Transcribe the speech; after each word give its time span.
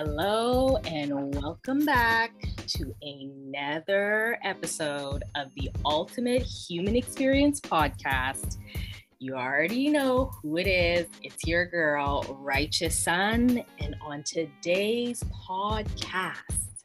Hello, 0.00 0.76
and 0.84 1.34
welcome 1.42 1.84
back 1.84 2.30
to 2.68 2.94
another 3.02 4.38
episode 4.44 5.24
of 5.34 5.48
the 5.56 5.72
Ultimate 5.84 6.42
Human 6.42 6.94
Experience 6.94 7.60
Podcast. 7.60 8.58
You 9.18 9.34
already 9.34 9.88
know 9.88 10.26
who 10.26 10.56
it 10.58 10.68
is. 10.68 11.08
It's 11.24 11.44
your 11.44 11.66
girl, 11.66 12.24
Righteous 12.38 12.96
Sun. 12.96 13.64
And 13.80 13.96
on 14.00 14.22
today's 14.22 15.20
podcast, 15.48 16.84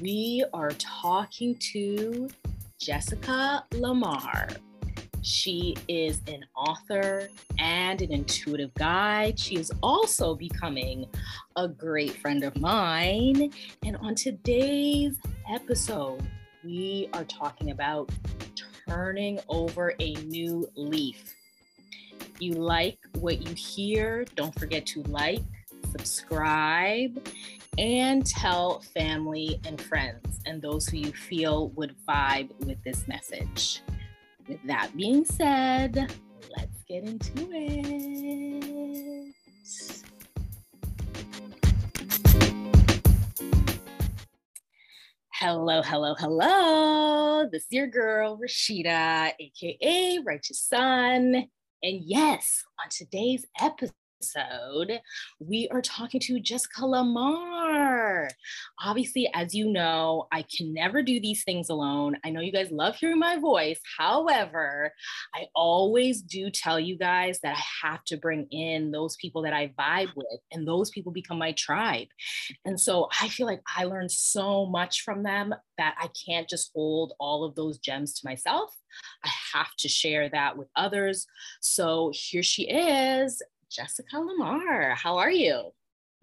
we 0.00 0.44
are 0.54 0.70
talking 0.78 1.56
to 1.72 2.28
Jessica 2.78 3.64
LaMarre. 3.72 4.56
She 5.24 5.74
is 5.88 6.20
an 6.26 6.44
author 6.54 7.30
and 7.58 8.02
an 8.02 8.12
intuitive 8.12 8.74
guide. 8.74 9.38
She 9.38 9.56
is 9.56 9.72
also 9.82 10.34
becoming 10.34 11.06
a 11.56 11.66
great 11.66 12.12
friend 12.18 12.44
of 12.44 12.54
mine. 12.60 13.50
And 13.86 13.96
on 13.96 14.16
today's 14.16 15.16
episode, 15.50 16.20
we 16.62 17.08
are 17.14 17.24
talking 17.24 17.70
about 17.70 18.10
turning 18.86 19.40
over 19.48 19.94
a 19.98 20.12
new 20.26 20.68
leaf. 20.76 21.34
You 22.38 22.52
like 22.52 22.98
what 23.14 23.40
you 23.48 23.54
hear, 23.54 24.26
don't 24.36 24.56
forget 24.58 24.84
to 24.88 25.02
like, 25.04 25.40
subscribe, 25.90 27.26
and 27.78 28.26
tell 28.26 28.80
family 28.80 29.58
and 29.66 29.80
friends 29.80 30.40
and 30.44 30.60
those 30.60 30.86
who 30.86 30.98
you 30.98 31.12
feel 31.12 31.68
would 31.70 31.94
vibe 32.06 32.50
with 32.66 32.76
this 32.84 33.08
message. 33.08 33.80
With 34.46 34.62
that 34.64 34.94
being 34.94 35.24
said, 35.24 35.94
let's 36.54 36.82
get 36.86 37.04
into 37.04 37.48
it. 37.50 39.34
Hello, 45.32 45.80
hello, 45.82 46.14
hello. 46.18 47.48
This 47.50 47.62
is 47.62 47.72
your 47.72 47.86
girl, 47.86 48.38
Rashida, 48.38 49.32
aka 49.40 50.18
Righteous 50.18 50.60
Sun. 50.60 51.48
And 51.82 52.00
yes, 52.02 52.64
on 52.82 52.90
today's 52.90 53.46
episode, 53.58 55.00
we 55.40 55.68
are 55.70 55.80
talking 55.80 56.20
to 56.20 56.38
Jessica 56.38 56.82
LaMarre. 56.82 58.03
Obviously, 58.82 59.30
as 59.34 59.54
you 59.54 59.70
know, 59.72 60.26
I 60.32 60.42
can 60.42 60.72
never 60.74 61.02
do 61.02 61.20
these 61.20 61.44
things 61.44 61.70
alone. 61.70 62.16
I 62.24 62.30
know 62.30 62.40
you 62.40 62.52
guys 62.52 62.70
love 62.70 62.96
hearing 62.96 63.18
my 63.18 63.38
voice. 63.38 63.80
However, 63.98 64.92
I 65.34 65.46
always 65.54 66.22
do 66.22 66.50
tell 66.50 66.78
you 66.78 66.96
guys 66.96 67.40
that 67.42 67.56
I 67.56 67.86
have 67.86 68.04
to 68.04 68.16
bring 68.16 68.46
in 68.50 68.90
those 68.90 69.16
people 69.16 69.42
that 69.42 69.52
I 69.52 69.72
vibe 69.78 70.10
with, 70.16 70.40
and 70.52 70.66
those 70.66 70.90
people 70.90 71.12
become 71.12 71.38
my 71.38 71.52
tribe. 71.52 72.08
And 72.64 72.80
so 72.80 73.08
I 73.20 73.28
feel 73.28 73.46
like 73.46 73.62
I 73.76 73.84
learned 73.84 74.10
so 74.10 74.66
much 74.66 75.02
from 75.02 75.22
them 75.22 75.54
that 75.78 75.96
I 76.00 76.08
can't 76.26 76.48
just 76.48 76.70
hold 76.74 77.14
all 77.18 77.44
of 77.44 77.54
those 77.54 77.78
gems 77.78 78.14
to 78.14 78.26
myself. 78.26 78.70
I 79.24 79.30
have 79.54 79.74
to 79.78 79.88
share 79.88 80.28
that 80.28 80.56
with 80.56 80.68
others. 80.76 81.26
So 81.60 82.12
here 82.14 82.42
she 82.42 82.68
is, 82.68 83.42
Jessica 83.70 84.16
LaMarre. 84.16 84.94
How 84.94 85.16
are 85.18 85.30
you? 85.30 85.72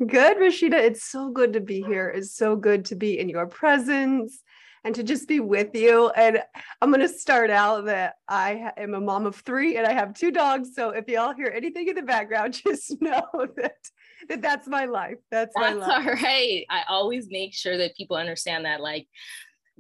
Good, 0.08 0.38
Rashida. 0.38 0.74
It's 0.74 1.04
so 1.04 1.30
good 1.30 1.54
to 1.54 1.60
be 1.60 1.82
here. 1.82 2.10
It's 2.10 2.36
so 2.36 2.56
good 2.56 2.86
to 2.86 2.96
be 2.96 3.20
in 3.20 3.30
your 3.30 3.46
presence 3.46 4.42
and 4.84 4.96
to 4.96 5.04
just 5.04 5.28
be 5.28 5.40
with 5.40 5.76
you. 5.76 6.10
And 6.10 6.42
I'm 6.82 6.90
going 6.90 7.02
to 7.02 7.08
start 7.08 7.52
out 7.52 7.86
that 7.86 8.16
I 8.28 8.72
am 8.78 8.96
a 8.96 9.00
mom 9.02 9.28
of 9.28 9.36
three 9.36 9.78
and 9.78 9.86
I 9.86 9.94
have 9.94 10.16
two 10.16 10.32
dogs. 10.32 10.72
So 10.74 10.90
if 10.90 11.08
y'all 11.08 11.36
hear 11.36 11.54
anything 11.56 11.88
in 11.88 11.96
the 11.96 12.02
background, 12.02 12.54
just 12.68 13.00
know 13.00 13.22
that, 13.58 13.76
that 14.28 14.42
that's 14.42 14.68
my 14.68 14.86
life. 14.86 15.18
That's, 15.30 15.54
that's 15.56 15.78
my 15.78 15.86
life. 15.86 16.08
all 16.08 16.14
right. 16.14 16.66
I 16.70 16.84
always 16.90 17.28
make 17.30 17.54
sure 17.54 17.78
that 17.78 17.96
people 17.96 18.18
understand 18.18 18.66
that, 18.66 18.82
like, 18.82 19.08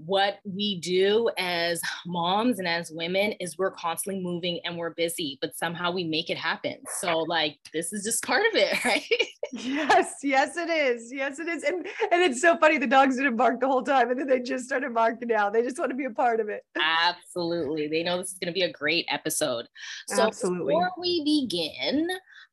what 0.05 0.39
we 0.43 0.79
do 0.79 1.29
as 1.37 1.81
moms 2.05 2.59
and 2.59 2.67
as 2.67 2.91
women 2.91 3.33
is 3.39 3.57
we're 3.57 3.71
constantly 3.71 4.21
moving 4.21 4.59
and 4.65 4.77
we're 4.77 4.91
busy, 4.91 5.37
but 5.41 5.55
somehow 5.55 5.91
we 5.91 6.03
make 6.03 6.29
it 6.29 6.37
happen. 6.37 6.77
So 6.99 7.19
like 7.19 7.57
this 7.73 7.93
is 7.93 8.03
just 8.03 8.23
part 8.23 8.45
of 8.45 8.55
it, 8.55 8.83
right? 8.85 9.03
yes, 9.51 10.15
yes, 10.23 10.57
it 10.57 10.69
is. 10.69 11.11
Yes, 11.13 11.39
it 11.39 11.47
is. 11.47 11.63
And 11.63 11.85
and 12.11 12.21
it's 12.21 12.41
so 12.41 12.57
funny. 12.57 12.77
The 12.77 12.87
dogs 12.87 13.17
didn't 13.17 13.35
bark 13.35 13.59
the 13.59 13.67
whole 13.67 13.83
time, 13.83 14.09
and 14.09 14.19
then 14.19 14.27
they 14.27 14.39
just 14.39 14.65
started 14.65 14.93
barking 14.93 15.27
now. 15.27 15.49
They 15.49 15.61
just 15.61 15.77
want 15.77 15.91
to 15.91 15.97
be 15.97 16.05
a 16.05 16.11
part 16.11 16.39
of 16.39 16.49
it. 16.49 16.63
Absolutely. 16.79 17.87
They 17.87 18.03
know 18.03 18.17
this 18.17 18.31
is 18.31 18.37
going 18.39 18.53
to 18.53 18.57
be 18.57 18.63
a 18.63 18.71
great 18.71 19.05
episode. 19.09 19.67
So 20.07 20.23
Absolutely. 20.23 20.73
before 20.73 20.91
we 20.99 21.23
begin, 21.23 22.07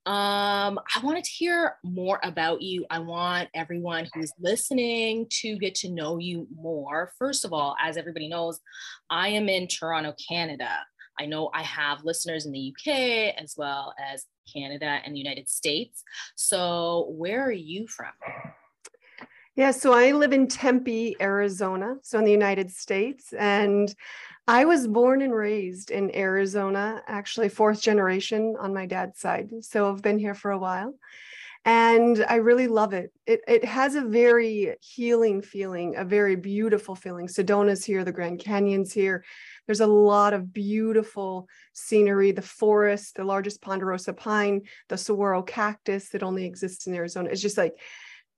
um, 0.07 0.79
I 0.95 1.01
wanted 1.03 1.25
to 1.25 1.31
hear 1.31 1.75
more 1.85 2.19
about 2.23 2.63
you. 2.63 2.87
I 2.91 2.99
want 2.99 3.51
everyone 3.55 4.09
who's 4.15 4.33
listening 4.41 5.27
to 5.41 5.59
get 5.59 5.75
to 5.77 5.91
know 5.91 6.19
you 6.19 6.47
more. 6.55 7.13
First 7.19 7.45
of 7.45 7.53
all, 7.53 7.77
as 7.83 7.97
everybody 7.97 8.29
knows, 8.29 8.59
I 9.11 9.29
am 9.29 9.49
in 9.49 9.67
Toronto, 9.67 10.15
Canada. 10.29 10.71
I 11.21 11.27
know 11.27 11.51
I 11.53 11.63
have 11.63 12.05
listeners 12.05 12.47
in 12.47 12.53
the 12.53 12.73
UK 12.73 13.35
as 13.43 13.55
well 13.57 13.93
as 13.99 14.25
Canada 14.51 15.01
and 15.05 15.15
the 15.15 15.19
United 15.19 15.49
States. 15.49 16.03
So, 16.37 17.09
where 17.11 17.45
are 17.45 17.53
you 17.53 17.87
from? 17.89 18.13
Yeah, 19.57 19.73
so 19.73 19.93
I 19.93 20.13
live 20.13 20.33
in 20.33 20.47
Tempe, 20.47 21.17
Arizona, 21.21 21.97
so 22.03 22.19
in 22.19 22.25
the 22.25 22.31
United 22.31 22.71
States. 22.71 23.33
And 23.33 23.93
I 24.49 24.65
was 24.65 24.89
born 24.89 25.21
and 25.21 25.35
raised 25.35 25.91
in 25.91 26.17
Arizona, 26.17 27.03
actually, 27.07 27.51
fourth 27.51 27.83
generation 27.83 28.57
on 28.59 28.73
my 28.73 28.87
dad's 28.87 29.21
side. 29.21 29.51
So 29.61 29.91
I've 29.91 30.01
been 30.01 30.19
here 30.19 30.35
for 30.35 30.51
a 30.51 30.59
while. 30.59 30.95
And 31.67 32.25
I 32.27 32.37
really 32.37 32.67
love 32.67 32.95
it. 32.95 33.13
It, 33.27 33.43
it 33.47 33.63
has 33.67 33.95
a 33.95 34.01
very 34.01 34.77
healing 34.81 35.43
feeling, 35.43 35.97
a 35.97 36.05
very 36.05 36.35
beautiful 36.35 36.95
feeling. 36.95 37.29
Sedona's 37.29 37.85
here, 37.85 38.05
the 38.05 38.13
Grand 38.13 38.39
Canyon's 38.39 38.91
here. 38.91 39.23
There's 39.67 39.81
a 39.81 39.87
lot 39.87 40.33
of 40.33 40.51
beautiful 40.51 41.47
scenery, 41.75 42.33
the 42.33 42.41
forest, 42.41 43.17
the 43.17 43.25
largest 43.25 43.61
ponderosa 43.61 44.15
pine, 44.15 44.63
the 44.89 44.97
saguaro 44.97 45.43
cactus 45.43 46.09
that 46.11 46.23
only 46.23 46.47
exists 46.47 46.87
in 46.87 46.95
Arizona. 46.95 47.29
It's 47.29 47.43
just 47.43 47.59
like 47.59 47.75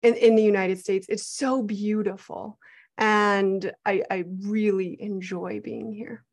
in, 0.03 0.15
in 0.15 0.35
the 0.35 0.43
United 0.43 0.81
States. 0.81 1.07
It's 1.09 1.29
so 1.29 1.63
beautiful. 1.63 2.59
And 3.01 3.73
I, 3.87 4.03
I 4.11 4.25
really 4.43 4.97
enjoy 5.01 5.61
being 5.65 5.93
here. 5.93 6.25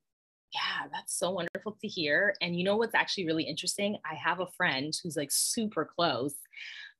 Yeah, 0.53 0.87
that's 0.91 1.17
so 1.17 1.31
wonderful 1.31 1.77
to 1.81 1.87
hear. 1.87 2.35
And 2.41 2.57
you 2.57 2.63
know 2.63 2.77
what's 2.77 2.95
actually 2.95 3.25
really 3.25 3.43
interesting? 3.43 3.97
I 4.09 4.15
have 4.15 4.39
a 4.39 4.47
friend 4.47 4.93
who's 5.01 5.17
like 5.17 5.31
super 5.31 5.85
close 5.85 6.35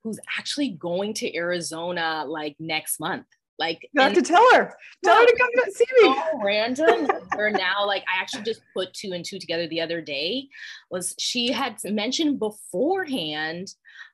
who's 0.03 0.19
actually 0.38 0.69
going 0.69 1.13
to 1.16 1.35
Arizona 1.35 2.23
like 2.25 2.56
next 2.59 3.00
month. 3.00 3.25
Like 3.59 3.90
you 3.91 4.01
have 4.01 4.13
to 4.13 4.22
tell 4.22 4.53
her. 4.53 4.73
Tell 5.03 5.16
her 5.16 5.25
to 5.25 5.38
come 5.38 5.50
see 5.73 5.85
me. 6.01 6.13
So 6.13 6.41
random. 6.44 7.07
We're 7.35 7.50
now 7.50 7.85
like 7.85 8.03
I 8.03 8.22
actually 8.22 8.44
just 8.44 8.62
put 8.75 8.94
two 8.94 9.13
and 9.13 9.25
two 9.25 9.40
together 9.40 9.68
the 9.68 9.81
other 9.81 10.01
day. 10.01 10.47
Was 10.91 11.16
she 11.18 11.51
had 11.51 11.78
mentioned 11.84 12.40
beforehand 12.40 13.68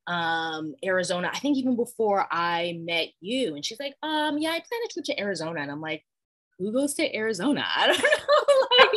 um 0.07 0.75
Arizona, 0.83 1.29
I 1.33 1.39
think 1.39 1.57
even 1.57 1.75
before 1.75 2.25
I 2.31 2.79
met 2.81 3.09
you. 3.21 3.55
And 3.55 3.65
she's 3.65 3.79
like, 3.79 3.95
um, 4.03 4.37
yeah, 4.37 4.49
I 4.49 4.59
plan 4.59 4.81
a 4.85 4.93
trip 4.93 5.05
to 5.05 5.19
Arizona. 5.19 5.61
And 5.61 5.71
I'm 5.71 5.81
like, 5.81 6.03
who 6.59 6.71
goes 6.71 6.93
to 6.95 7.15
Arizona? 7.15 7.65
I 7.75 7.87
don't 7.87 8.01
know. 8.01 8.07
like, 8.79 8.89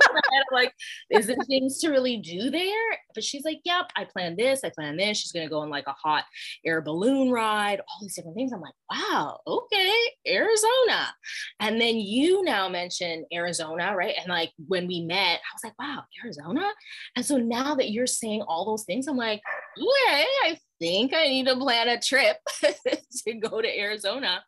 like, 0.52 0.72
is 1.10 1.26
there 1.26 1.36
things 1.46 1.78
to 1.80 1.90
really 1.90 2.18
do 2.18 2.50
there? 2.50 2.98
But 3.14 3.24
she's 3.24 3.44
like, 3.44 3.60
yep, 3.64 3.90
I 3.96 4.04
plan 4.04 4.36
this, 4.36 4.60
I 4.64 4.70
plan 4.70 4.96
this. 4.96 5.18
She's 5.18 5.32
gonna 5.32 5.48
go 5.48 5.60
on 5.60 5.70
like 5.70 5.86
a 5.86 5.92
hot 5.92 6.24
air 6.64 6.80
balloon 6.80 7.30
ride, 7.30 7.80
all 7.80 7.98
these 8.02 8.14
different 8.14 8.36
things. 8.36 8.52
I'm 8.52 8.60
like, 8.60 8.74
wow, 8.90 9.40
okay, 9.46 9.92
Arizona. 10.26 11.14
And 11.60 11.80
then 11.80 11.96
you 11.96 12.44
now 12.44 12.68
mention 12.68 13.24
Arizona, 13.32 13.94
right? 13.96 14.14
And 14.18 14.28
like 14.28 14.52
when 14.66 14.86
we 14.86 15.02
met, 15.02 15.40
I 15.40 15.54
was 15.54 15.64
like, 15.64 15.78
wow, 15.78 16.02
Arizona. 16.22 16.70
And 17.16 17.24
so 17.24 17.36
now 17.36 17.74
that 17.76 17.90
you're 17.90 18.06
saying 18.06 18.42
all 18.42 18.66
those 18.66 18.84
things, 18.84 19.06
I'm 19.06 19.16
like, 19.16 19.40
okay, 19.78 20.24
I 20.44 20.58
think 20.78 21.14
I 21.14 21.28
need 21.28 21.46
to 21.46 21.56
plan 21.56 21.88
a 21.88 22.00
trip 22.00 22.36
to 22.62 23.34
go 23.34 23.60
to 23.60 23.78
Arizona 23.78 24.42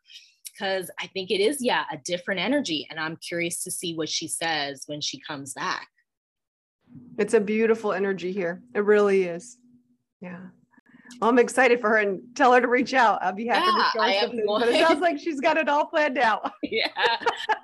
because 0.59 0.91
I 1.01 1.07
think 1.09 1.31
it 1.31 1.41
is, 1.41 1.59
yeah, 1.61 1.85
a 1.93 1.99
different 1.99 2.41
energy. 2.41 2.87
And 2.91 2.99
I'm 2.99 3.17
curious 3.17 3.63
to 3.65 3.71
see 3.71 3.95
what 3.95 4.09
she 4.09 4.29
says 4.29 4.85
when 4.87 5.01
she 5.01 5.21
comes 5.21 5.55
back. 5.55 5.89
It's 7.19 7.35
a 7.35 7.41
beautiful 7.41 7.93
energy 7.93 8.33
here. 8.33 8.63
It 8.75 8.85
really 8.85 9.25
is. 9.25 9.59
Yeah. 10.21 10.39
Well, 11.21 11.31
I'm 11.31 11.39
excited 11.39 11.81
for 11.81 11.91
her 11.91 11.97
and 11.97 12.21
tell 12.35 12.53
her 12.53 12.61
to 12.61 12.69
reach 12.69 12.93
out. 12.93 13.23
I'll 13.23 13.33
be 13.33 13.47
happy 13.47 13.67
yeah, 13.67 13.91
to 14.05 14.13
share 14.13 14.21
something. 14.23 14.45
But 14.47 14.69
it 14.69 14.87
sounds 14.87 15.01
like 15.01 15.19
she's 15.19 15.41
got 15.41 15.57
it 15.57 15.69
all 15.69 15.87
planned 15.87 16.19
out. 16.19 16.53
yeah. 16.63 16.89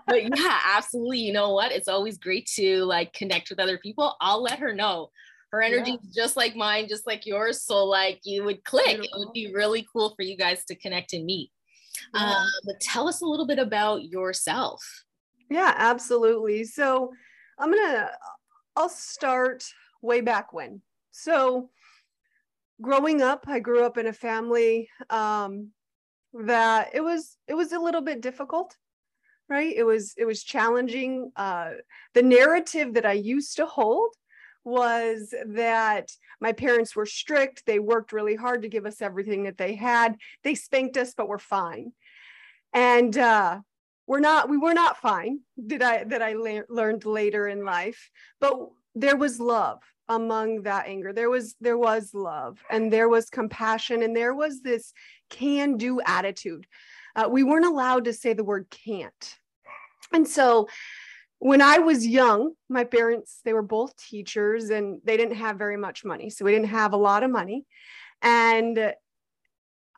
But 0.06 0.22
yeah, 0.36 0.60
absolutely. 0.76 1.18
You 1.18 1.32
know 1.32 1.52
what? 1.52 1.72
It's 1.72 1.88
always 1.88 2.18
great 2.18 2.46
to 2.54 2.84
like 2.84 3.12
connect 3.12 3.50
with 3.50 3.58
other 3.58 3.78
people. 3.78 4.16
I'll 4.20 4.42
let 4.42 4.58
her 4.60 4.74
know. 4.74 5.10
Her 5.50 5.62
energy 5.62 5.92
yeah. 5.92 6.08
is 6.08 6.14
just 6.14 6.36
like 6.36 6.56
mine, 6.56 6.88
just 6.88 7.06
like 7.06 7.26
yours. 7.26 7.62
So 7.62 7.84
like 7.84 8.20
you 8.24 8.44
would 8.44 8.64
click. 8.64 8.86
Beautiful. 8.86 9.22
It 9.22 9.26
would 9.26 9.32
be 9.32 9.52
really 9.54 9.86
cool 9.92 10.14
for 10.14 10.22
you 10.22 10.36
guys 10.36 10.64
to 10.66 10.74
connect 10.74 11.12
and 11.12 11.24
meet. 11.24 11.50
Yeah. 12.14 12.44
Um, 12.66 12.74
tell 12.80 13.08
us 13.08 13.22
a 13.22 13.26
little 13.26 13.46
bit 13.46 13.58
about 13.58 14.04
yourself. 14.04 14.82
Yeah, 15.50 15.74
absolutely. 15.76 16.64
So 16.64 17.12
I'm 17.58 17.70
gonna 17.70 18.10
I'll 18.76 18.88
start 18.88 19.64
way 20.02 20.20
back 20.20 20.52
when. 20.52 20.82
So 21.10 21.70
growing 22.80 23.22
up, 23.22 23.44
I 23.46 23.60
grew 23.60 23.84
up 23.84 23.98
in 23.98 24.06
a 24.06 24.12
family 24.12 24.88
um, 25.10 25.70
that 26.34 26.90
it 26.94 27.00
was 27.00 27.36
it 27.46 27.54
was 27.54 27.72
a 27.72 27.78
little 27.78 28.00
bit 28.00 28.20
difficult 28.20 28.76
right 29.48 29.74
it 29.76 29.84
was 29.84 30.14
it 30.16 30.24
was 30.24 30.42
challenging 30.42 31.30
uh 31.36 31.70
the 32.14 32.22
narrative 32.22 32.94
that 32.94 33.06
i 33.06 33.12
used 33.12 33.56
to 33.56 33.66
hold 33.66 34.12
was 34.64 35.34
that 35.46 36.10
my 36.40 36.52
parents 36.52 36.96
were 36.96 37.06
strict. 37.06 37.64
They 37.66 37.78
worked 37.78 38.12
really 38.12 38.34
hard 38.34 38.62
to 38.62 38.68
give 38.68 38.86
us 38.86 39.02
everything 39.02 39.44
that 39.44 39.58
they 39.58 39.74
had. 39.74 40.16
They 40.42 40.54
spanked 40.54 40.96
us 40.96 41.14
but 41.14 41.28
we're 41.28 41.38
fine. 41.38 41.92
And 42.72 43.16
uh 43.16 43.60
we're 44.06 44.20
not 44.20 44.48
we 44.48 44.58
were 44.58 44.74
not 44.74 44.98
fine 44.98 45.40
did 45.66 45.82
i 45.82 46.04
that 46.04 46.20
i 46.20 46.34
le- 46.34 46.64
learned 46.68 47.04
later 47.04 47.48
in 47.48 47.64
life. 47.64 48.10
But 48.40 48.58
there 48.94 49.16
was 49.16 49.40
love 49.40 49.80
among 50.08 50.62
that 50.62 50.86
anger. 50.86 51.12
There 51.12 51.30
was 51.30 51.56
there 51.60 51.78
was 51.78 52.14
love 52.14 52.58
and 52.70 52.92
there 52.92 53.08
was 53.08 53.30
compassion 53.30 54.02
and 54.02 54.16
there 54.16 54.34
was 54.34 54.60
this 54.60 54.92
can 55.30 55.76
do 55.76 56.00
attitude. 56.04 56.66
Uh, 57.16 57.28
we 57.30 57.42
weren't 57.42 57.66
allowed 57.66 58.04
to 58.04 58.12
say 58.12 58.32
the 58.32 58.44
word 58.44 58.66
can't. 58.70 59.38
And 60.12 60.26
so 60.26 60.68
when 61.44 61.60
i 61.60 61.78
was 61.78 62.06
young 62.06 62.52
my 62.70 62.84
parents 62.84 63.40
they 63.44 63.52
were 63.52 63.68
both 63.76 63.94
teachers 63.98 64.70
and 64.70 65.02
they 65.04 65.18
didn't 65.18 65.36
have 65.36 65.58
very 65.58 65.76
much 65.76 66.02
money 66.02 66.30
so 66.30 66.42
we 66.42 66.52
didn't 66.52 66.68
have 66.68 66.94
a 66.94 66.96
lot 66.96 67.22
of 67.22 67.30
money 67.30 67.66
and 68.22 68.94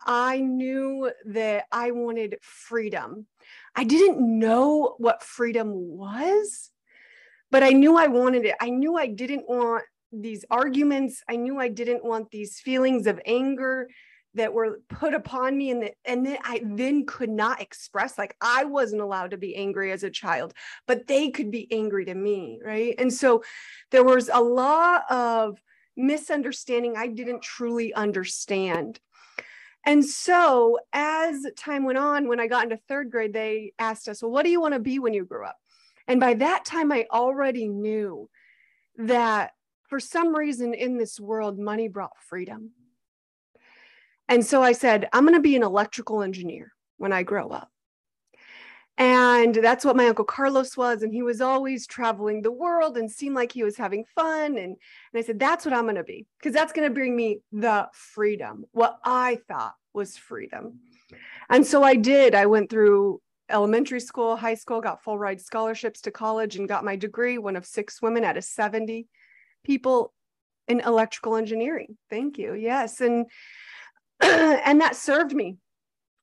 I 0.08 0.38
knew 0.38 1.10
that 1.26 1.64
I 1.72 1.90
wanted 1.90 2.36
freedom. 2.40 3.26
I 3.74 3.82
didn't 3.82 4.20
know 4.20 4.94
what 4.98 5.22
freedom 5.22 5.72
was, 5.72 6.70
but 7.50 7.64
I 7.64 7.70
knew 7.70 7.96
I 7.96 8.06
wanted 8.06 8.44
it. 8.44 8.54
I 8.60 8.70
knew 8.70 8.96
I 8.96 9.08
didn't 9.08 9.48
want 9.48 9.82
these 10.12 10.44
arguments. 10.48 11.24
I 11.28 11.34
knew 11.36 11.58
I 11.58 11.68
didn't 11.68 12.04
want 12.04 12.30
these 12.30 12.60
feelings 12.60 13.08
of 13.08 13.20
anger 13.26 13.88
that 14.36 14.52
were 14.52 14.80
put 14.88 15.14
upon 15.14 15.56
me 15.56 15.70
and 15.70 15.82
that 15.82 15.94
and 16.04 16.24
then 16.24 16.38
I 16.44 16.62
then 16.64 17.06
could 17.06 17.30
not 17.30 17.60
express 17.60 18.16
like 18.16 18.36
I 18.40 18.64
wasn't 18.64 19.02
allowed 19.02 19.32
to 19.32 19.36
be 19.36 19.56
angry 19.56 19.92
as 19.92 20.04
a 20.04 20.10
child 20.10 20.54
but 20.86 21.06
they 21.06 21.30
could 21.30 21.50
be 21.50 21.66
angry 21.72 22.04
to 22.06 22.14
me 22.14 22.60
right 22.64 22.94
and 22.98 23.12
so 23.12 23.42
there 23.90 24.04
was 24.04 24.30
a 24.32 24.40
lot 24.40 25.10
of 25.10 25.58
misunderstanding 25.96 26.94
I 26.96 27.08
didn't 27.08 27.42
truly 27.42 27.92
understand 27.94 29.00
and 29.86 30.04
so 30.04 30.80
as 30.92 31.46
time 31.56 31.84
went 31.84 31.96
on, 31.96 32.26
when 32.26 32.40
I 32.40 32.48
got 32.48 32.64
into 32.64 32.76
third 32.76 33.08
grade, 33.08 33.32
they 33.32 33.72
asked 33.78 34.08
us, 34.08 34.20
Well, 34.20 34.32
what 34.32 34.42
do 34.42 34.50
you 34.50 34.60
want 34.60 34.74
to 34.74 34.80
be 34.80 34.98
when 34.98 35.14
you 35.14 35.24
grow 35.24 35.46
up? 35.46 35.56
And 36.08 36.18
by 36.18 36.34
that 36.34 36.64
time, 36.64 36.90
I 36.90 37.06
already 37.10 37.68
knew 37.68 38.28
that 38.98 39.52
for 39.88 40.00
some 40.00 40.34
reason 40.34 40.74
in 40.74 40.98
this 40.98 41.20
world, 41.20 41.58
money 41.58 41.86
brought 41.86 42.18
freedom. 42.18 42.72
And 44.28 44.44
so 44.44 44.62
I 44.62 44.72
said, 44.72 45.08
I'm 45.12 45.24
going 45.24 45.34
to 45.34 45.40
be 45.40 45.56
an 45.56 45.62
electrical 45.62 46.22
engineer 46.22 46.72
when 46.96 47.12
I 47.12 47.22
grow 47.22 47.48
up. 47.50 47.70
And 48.98 49.54
that's 49.54 49.84
what 49.84 49.96
my 49.96 50.06
Uncle 50.06 50.24
Carlos 50.24 50.76
was. 50.76 51.02
And 51.02 51.12
he 51.12 51.22
was 51.22 51.40
always 51.40 51.86
traveling 51.86 52.40
the 52.40 52.50
world 52.50 52.96
and 52.96 53.10
seemed 53.10 53.34
like 53.34 53.52
he 53.52 53.62
was 53.62 53.76
having 53.76 54.04
fun. 54.14 54.56
And, 54.56 54.58
and 54.58 54.76
I 55.14 55.20
said, 55.20 55.38
that's 55.38 55.64
what 55.66 55.74
I'm 55.74 55.84
going 55.84 55.96
to 55.96 56.02
be, 56.02 56.26
because 56.38 56.54
that's 56.54 56.72
going 56.72 56.88
to 56.88 56.94
bring 56.94 57.14
me 57.14 57.40
the 57.52 57.88
freedom, 57.92 58.64
what 58.72 58.98
I 59.04 59.38
thought 59.48 59.74
was 59.92 60.16
freedom. 60.16 60.80
And 61.50 61.66
so 61.66 61.82
I 61.82 61.94
did. 61.94 62.34
I 62.34 62.46
went 62.46 62.70
through 62.70 63.20
elementary 63.50 64.00
school, 64.00 64.34
high 64.34 64.54
school, 64.54 64.80
got 64.80 65.02
full 65.02 65.18
ride 65.18 65.40
scholarships 65.40 66.00
to 66.02 66.10
college, 66.10 66.56
and 66.56 66.68
got 66.68 66.84
my 66.84 66.96
degree, 66.96 67.38
one 67.38 67.56
of 67.56 67.66
six 67.66 68.00
women 68.00 68.24
out 68.24 68.38
of 68.38 68.44
70 68.44 69.06
people 69.62 70.14
in 70.68 70.80
electrical 70.80 71.36
engineering. 71.36 71.98
Thank 72.08 72.38
you. 72.38 72.54
Yes. 72.54 73.00
And, 73.02 73.26
and 74.20 74.80
that 74.80 74.96
served 74.96 75.34
me. 75.34 75.58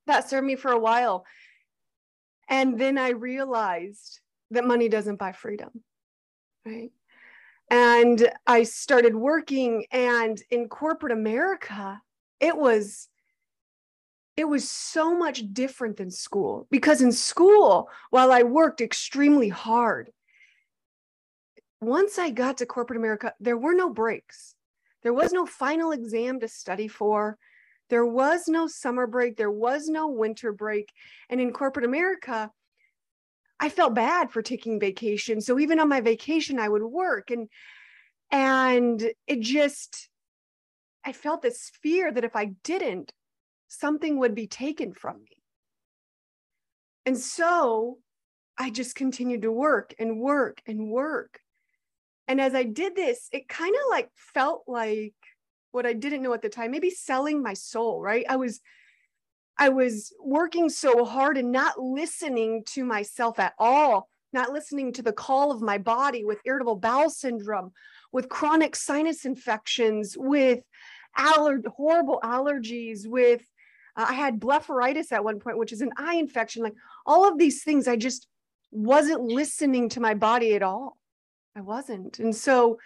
That 0.07 0.29
served 0.29 0.45
me 0.45 0.55
for 0.55 0.71
a 0.71 0.79
while 0.79 1.25
and 2.49 2.79
then 2.79 2.97
I 2.97 3.09
realized 3.09 4.19
that 4.51 4.65
money 4.65 4.89
doesn't 4.89 5.17
buy 5.17 5.31
freedom. 5.31 5.69
Right. 6.65 6.91
And 7.71 8.29
I 8.45 8.63
started 8.63 9.15
working 9.15 9.85
and 9.91 10.41
in 10.51 10.69
corporate 10.69 11.13
America, 11.13 12.01
it 12.39 12.55
was 12.55 13.07
it 14.35 14.45
was 14.45 14.69
so 14.69 15.15
much 15.15 15.43
different 15.53 15.97
than 15.97 16.09
school 16.09 16.67
because 16.71 17.01
in 17.01 17.11
school, 17.11 17.89
while 18.09 18.31
I 18.31 18.43
worked 18.43 18.81
extremely 18.81 19.49
hard, 19.49 20.11
once 21.81 22.17
I 22.17 22.31
got 22.31 22.57
to 22.57 22.65
corporate 22.65 22.97
America, 22.97 23.33
there 23.39 23.57
were 23.57 23.73
no 23.73 23.89
breaks. 23.89 24.55
There 25.03 25.13
was 25.13 25.33
no 25.33 25.45
final 25.45 25.91
exam 25.91 26.39
to 26.39 26.47
study 26.47 26.87
for. 26.87 27.37
There 27.89 28.05
was 28.05 28.47
no 28.47 28.67
summer 28.67 29.07
break, 29.07 29.37
there 29.37 29.51
was 29.51 29.87
no 29.87 30.07
winter 30.07 30.51
break. 30.51 30.91
And 31.29 31.39
in 31.39 31.53
corporate 31.53 31.85
America, 31.85 32.49
I 33.59 33.69
felt 33.69 33.95
bad 33.95 34.31
for 34.31 34.41
taking 34.41 34.79
vacation. 34.79 35.39
So 35.41 35.59
even 35.59 35.79
on 35.79 35.89
my 35.89 36.01
vacation, 36.01 36.59
I 36.59 36.69
would 36.69 36.83
work 36.83 37.31
and 37.31 37.47
and 38.31 39.01
it 39.27 39.41
just 39.41 40.09
I 41.05 41.11
felt 41.11 41.41
this 41.41 41.71
fear 41.81 42.11
that 42.11 42.23
if 42.23 42.35
I 42.35 42.51
didn't, 42.63 43.11
something 43.67 44.19
would 44.19 44.35
be 44.35 44.47
taken 44.47 44.93
from 44.93 45.21
me. 45.21 45.37
And 47.05 47.17
so 47.17 47.99
I 48.57 48.69
just 48.69 48.95
continued 48.95 49.41
to 49.41 49.51
work 49.51 49.93
and 49.99 50.19
work 50.19 50.61
and 50.65 50.89
work. 50.89 51.39
And 52.27 52.39
as 52.39 52.55
I 52.55 52.63
did 52.63 52.95
this, 52.95 53.27
it 53.31 53.49
kind 53.49 53.75
of 53.75 53.81
like 53.89 54.09
felt 54.15 54.63
like 54.67 55.13
what 55.73 55.85
I 55.85 55.93
didn't 55.93 56.21
know 56.21 56.33
at 56.33 56.41
the 56.41 56.49
time, 56.49 56.71
maybe 56.71 56.91
selling 56.91 57.41
my 57.41 57.53
soul, 57.53 57.99
right? 57.99 58.25
I 58.29 58.37
was 58.37 58.61
I 59.57 59.69
was 59.69 60.13
working 60.23 60.69
so 60.69 61.05
hard 61.05 61.37
and 61.37 61.51
not 61.51 61.79
listening 61.79 62.63
to 62.69 62.83
myself 62.83 63.37
at 63.39 63.53
all, 63.59 64.09
not 64.31 64.51
listening 64.51 64.93
to 64.93 65.03
the 65.03 65.13
call 65.13 65.51
of 65.51 65.61
my 65.61 65.77
body 65.77 66.23
with 66.25 66.41
irritable 66.45 66.75
bowel 66.75 67.09
syndrome, 67.09 67.71
with 68.11 68.29
chronic 68.29 68.75
sinus 68.75 69.25
infections, 69.25 70.15
with 70.17 70.63
aller- 71.17 71.61
horrible 71.75 72.19
allergies, 72.23 73.07
with 73.07 73.41
uh, 73.95 74.05
I 74.09 74.13
had 74.13 74.39
blepharitis 74.39 75.11
at 75.11 75.23
one 75.23 75.39
point, 75.39 75.57
which 75.57 75.73
is 75.73 75.81
an 75.81 75.91
eye 75.97 76.15
infection. 76.15 76.63
Like 76.63 76.75
all 77.05 77.27
of 77.27 77.37
these 77.37 77.63
things, 77.63 77.87
I 77.87 77.95
just 77.95 78.27
wasn't 78.71 79.21
listening 79.21 79.89
to 79.89 79.99
my 79.99 80.13
body 80.13 80.55
at 80.55 80.63
all. 80.63 80.97
I 81.55 81.61
wasn't. 81.61 82.19
And 82.19 82.35
so 82.35 82.79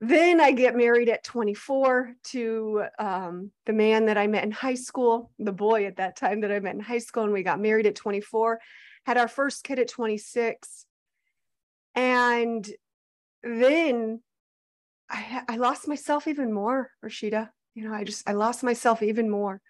then 0.00 0.40
I 0.40 0.52
get 0.52 0.76
married 0.76 1.08
at 1.08 1.24
24 1.24 2.14
to 2.24 2.84
um, 2.98 3.50
the 3.64 3.72
man 3.72 4.06
that 4.06 4.18
I 4.18 4.26
met 4.26 4.44
in 4.44 4.50
high 4.50 4.74
school, 4.74 5.30
the 5.38 5.52
boy 5.52 5.86
at 5.86 5.96
that 5.96 6.16
time 6.16 6.42
that 6.42 6.52
I 6.52 6.60
met 6.60 6.74
in 6.74 6.80
high 6.80 6.98
school, 6.98 7.24
and 7.24 7.32
we 7.32 7.42
got 7.42 7.60
married 7.60 7.86
at 7.86 7.94
24, 7.94 8.60
had 9.06 9.16
our 9.16 9.28
first 9.28 9.64
kid 9.64 9.78
at 9.78 9.88
26. 9.88 10.84
And 11.94 12.68
then 13.42 14.20
I, 15.08 15.42
I 15.48 15.56
lost 15.56 15.88
myself 15.88 16.28
even 16.28 16.52
more, 16.52 16.90
Rashida. 17.02 17.48
You 17.74 17.88
know, 17.88 17.94
I 17.94 18.04
just, 18.04 18.28
I 18.28 18.32
lost 18.32 18.62
myself 18.62 19.02
even 19.02 19.30
more. 19.30 19.62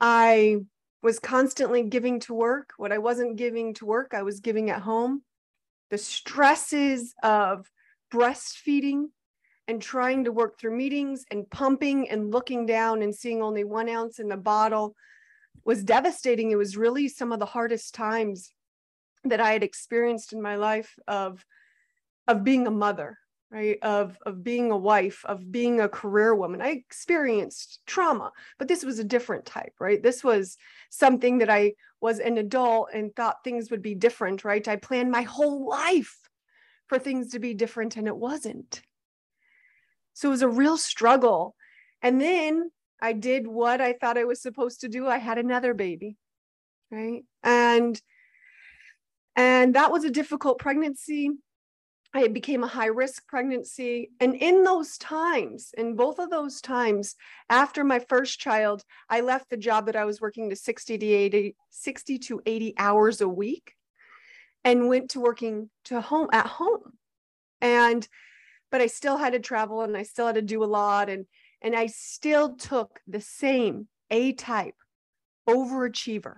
I 0.00 0.58
was 1.02 1.18
constantly 1.18 1.82
giving 1.82 2.20
to 2.20 2.34
work. 2.34 2.70
What 2.76 2.92
I 2.92 2.98
wasn't 2.98 3.36
giving 3.36 3.74
to 3.74 3.86
work, 3.86 4.14
I 4.14 4.22
was 4.22 4.38
giving 4.38 4.70
at 4.70 4.82
home. 4.82 5.22
The 5.90 5.98
stresses 5.98 7.14
of 7.22 7.68
breastfeeding 8.12 9.06
and 9.66 9.82
trying 9.82 10.24
to 10.24 10.32
work 10.32 10.58
through 10.58 10.76
meetings 10.76 11.24
and 11.30 11.48
pumping 11.50 12.08
and 12.08 12.32
looking 12.32 12.64
down 12.64 13.02
and 13.02 13.14
seeing 13.14 13.42
only 13.42 13.64
one 13.64 13.88
ounce 13.88 14.18
in 14.18 14.28
the 14.28 14.36
bottle 14.36 14.94
was 15.64 15.84
devastating. 15.84 16.50
It 16.50 16.56
was 16.56 16.76
really 16.76 17.08
some 17.08 17.32
of 17.32 17.38
the 17.38 17.46
hardest 17.46 17.94
times 17.94 18.50
that 19.24 19.40
I 19.40 19.52
had 19.52 19.62
experienced 19.62 20.32
in 20.32 20.40
my 20.40 20.56
life 20.56 20.98
of, 21.06 21.44
of 22.26 22.44
being 22.44 22.66
a 22.66 22.70
mother, 22.70 23.18
right? 23.50 23.78
Of, 23.82 24.16
of 24.24 24.42
being 24.42 24.70
a 24.70 24.76
wife, 24.76 25.22
of 25.26 25.52
being 25.52 25.80
a 25.80 25.88
career 25.88 26.34
woman. 26.34 26.62
I 26.62 26.68
experienced 26.68 27.80
trauma, 27.86 28.32
but 28.58 28.68
this 28.68 28.84
was 28.84 28.98
a 28.98 29.04
different 29.04 29.44
type, 29.44 29.74
right? 29.78 30.02
This 30.02 30.24
was 30.24 30.56
something 30.88 31.38
that 31.38 31.50
I 31.50 31.74
was 32.00 32.20
an 32.20 32.38
adult 32.38 32.90
and 32.94 33.14
thought 33.14 33.44
things 33.44 33.70
would 33.70 33.82
be 33.82 33.94
different, 33.94 34.44
right? 34.44 34.66
I 34.66 34.76
planned 34.76 35.10
my 35.10 35.22
whole 35.22 35.68
life 35.68 36.27
for 36.88 36.98
things 36.98 37.32
to 37.32 37.38
be 37.38 37.54
different 37.54 37.96
and 37.96 38.06
it 38.06 38.16
wasn't. 38.16 38.82
So 40.14 40.28
it 40.28 40.32
was 40.32 40.42
a 40.42 40.48
real 40.48 40.76
struggle. 40.76 41.54
And 42.02 42.20
then 42.20 42.70
I 43.00 43.12
did 43.12 43.46
what 43.46 43.80
I 43.80 43.92
thought 43.92 44.18
I 44.18 44.24
was 44.24 44.42
supposed 44.42 44.80
to 44.80 44.88
do. 44.88 45.06
I 45.06 45.18
had 45.18 45.38
another 45.38 45.74
baby. 45.74 46.16
Right. 46.90 47.22
And 47.42 48.00
and 49.36 49.74
that 49.76 49.92
was 49.92 50.04
a 50.04 50.10
difficult 50.10 50.58
pregnancy. 50.58 51.30
It 52.16 52.32
became 52.32 52.64
a 52.64 52.68
high 52.68 52.86
risk 52.86 53.26
pregnancy. 53.28 54.10
And 54.18 54.34
in 54.34 54.64
those 54.64 54.98
times, 54.98 55.72
in 55.76 55.94
both 55.94 56.18
of 56.18 56.30
those 56.30 56.60
times, 56.60 57.14
after 57.48 57.84
my 57.84 58.00
first 58.00 58.40
child, 58.40 58.82
I 59.08 59.20
left 59.20 59.50
the 59.50 59.56
job 59.56 59.86
that 59.86 59.94
I 59.94 60.06
was 60.06 60.20
working 60.20 60.50
to 60.50 60.56
60 60.56 60.98
to 60.98 61.06
80, 61.06 61.54
60 61.70 62.18
to 62.18 62.42
80 62.46 62.74
hours 62.78 63.20
a 63.20 63.28
week 63.28 63.74
and 64.64 64.88
went 64.88 65.10
to 65.10 65.20
working 65.20 65.70
to 65.84 66.00
home 66.00 66.28
at 66.32 66.46
home. 66.46 66.92
And 67.60 68.06
but 68.70 68.80
I 68.80 68.86
still 68.86 69.16
had 69.16 69.32
to 69.32 69.38
travel 69.38 69.82
and 69.82 69.96
I 69.96 70.02
still 70.02 70.26
had 70.26 70.34
to 70.34 70.42
do 70.42 70.62
a 70.62 70.66
lot 70.66 71.08
and 71.08 71.26
and 71.60 71.74
I 71.74 71.86
still 71.86 72.54
took 72.56 73.00
the 73.06 73.20
same 73.20 73.88
A 74.10 74.32
type 74.32 74.74
overachiever, 75.48 76.36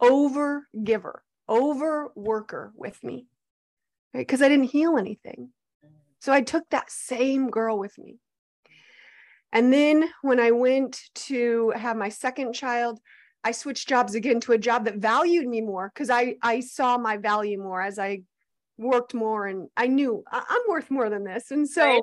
over 0.00 0.68
giver, 0.84 1.24
over 1.48 2.12
worker 2.14 2.72
with 2.76 3.02
me, 3.02 3.26
right? 4.14 4.26
Because 4.26 4.40
I 4.40 4.48
didn't 4.48 4.70
heal 4.70 4.96
anything. 4.96 5.50
So 6.20 6.32
I 6.32 6.40
took 6.42 6.68
that 6.70 6.90
same 6.90 7.50
girl 7.50 7.78
with 7.78 7.98
me. 7.98 8.20
And 9.52 9.72
then 9.72 10.08
when 10.22 10.38
I 10.40 10.52
went 10.52 11.00
to 11.26 11.72
have 11.76 11.96
my 11.96 12.08
second 12.08 12.54
child, 12.54 13.00
I 13.44 13.52
switched 13.52 13.88
jobs 13.88 14.14
again 14.14 14.40
to 14.40 14.52
a 14.52 14.58
job 14.58 14.84
that 14.84 14.96
valued 14.96 15.46
me 15.46 15.60
more 15.60 15.90
because 15.92 16.10
I, 16.10 16.36
I 16.42 16.60
saw 16.60 16.96
my 16.96 17.16
value 17.16 17.58
more 17.58 17.82
as 17.82 17.98
I 17.98 18.22
worked 18.78 19.14
more 19.14 19.46
and 19.46 19.68
I 19.76 19.86
knew 19.88 20.22
I, 20.30 20.38
am 20.38 20.62
worth 20.68 20.90
more 20.90 21.10
than 21.10 21.24
this. 21.24 21.50
And 21.50 21.68
so 21.68 21.84
right. 21.84 22.02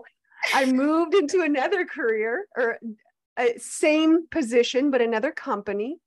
I 0.53 0.65
moved 0.65 1.13
into 1.13 1.41
another 1.41 1.86
career 1.86 2.46
or 2.58 2.77
a 3.38 3.58
same 3.58 4.27
position, 4.27 4.91
but 4.91 5.01
another 5.01 5.31
company. 5.31 5.98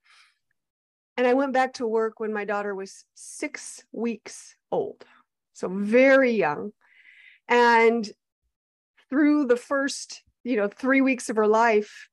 And 1.16 1.26
I 1.26 1.34
went 1.34 1.52
back 1.52 1.74
to 1.74 1.86
work 1.86 2.20
when 2.20 2.32
my 2.32 2.44
daughter 2.44 2.74
was 2.74 3.04
six 3.14 3.84
weeks 3.92 4.54
old. 4.70 5.04
So 5.52 5.68
very 5.68 6.32
young. 6.32 6.72
And 7.48 8.10
through 9.10 9.46
the 9.46 9.56
first, 9.56 10.22
you 10.44 10.56
know, 10.56 10.68
three 10.68 11.00
weeks 11.00 11.28
of 11.28 11.36
her 11.36 11.46
life, 11.46 12.08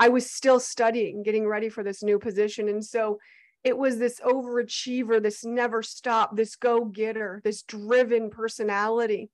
I 0.00 0.08
was 0.08 0.30
still 0.30 0.58
studying, 0.58 1.22
getting 1.22 1.46
ready 1.46 1.68
for 1.68 1.84
this 1.84 2.02
new 2.02 2.18
position. 2.18 2.70
And 2.70 2.82
so 2.82 3.20
it 3.62 3.76
was 3.76 3.98
this 3.98 4.18
overachiever, 4.20 5.22
this 5.22 5.44
never 5.44 5.82
stop, 5.82 6.34
this 6.34 6.56
go 6.56 6.86
getter, 6.86 7.42
this 7.44 7.62
driven 7.62 8.30
personality 8.30 9.28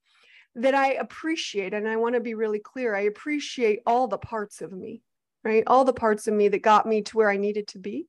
that 0.55 0.75
I 0.75 0.95
appreciate. 0.95 1.73
And 1.73 1.87
I 1.87 1.95
want 1.95 2.15
to 2.15 2.21
be 2.21 2.33
really 2.33 2.59
clear 2.59 2.93
I 2.93 3.01
appreciate 3.01 3.79
all 3.85 4.09
the 4.09 4.17
parts 4.17 4.61
of 4.61 4.73
me, 4.73 5.01
right? 5.41 5.63
All 5.65 5.85
the 5.85 5.93
parts 5.93 6.27
of 6.27 6.33
me 6.33 6.49
that 6.49 6.61
got 6.61 6.85
me 6.85 7.01
to 7.03 7.15
where 7.15 7.29
I 7.29 7.37
needed 7.37 7.67
to 7.69 7.79
be. 7.79 8.07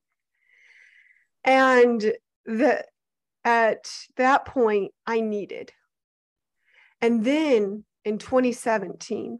And 1.44 2.12
that 2.46 2.86
at 3.44 3.88
that 4.16 4.46
point, 4.46 4.92
I 5.06 5.20
needed. 5.20 5.72
And 7.00 7.24
then 7.24 7.84
in 8.04 8.18
2017, 8.18 9.38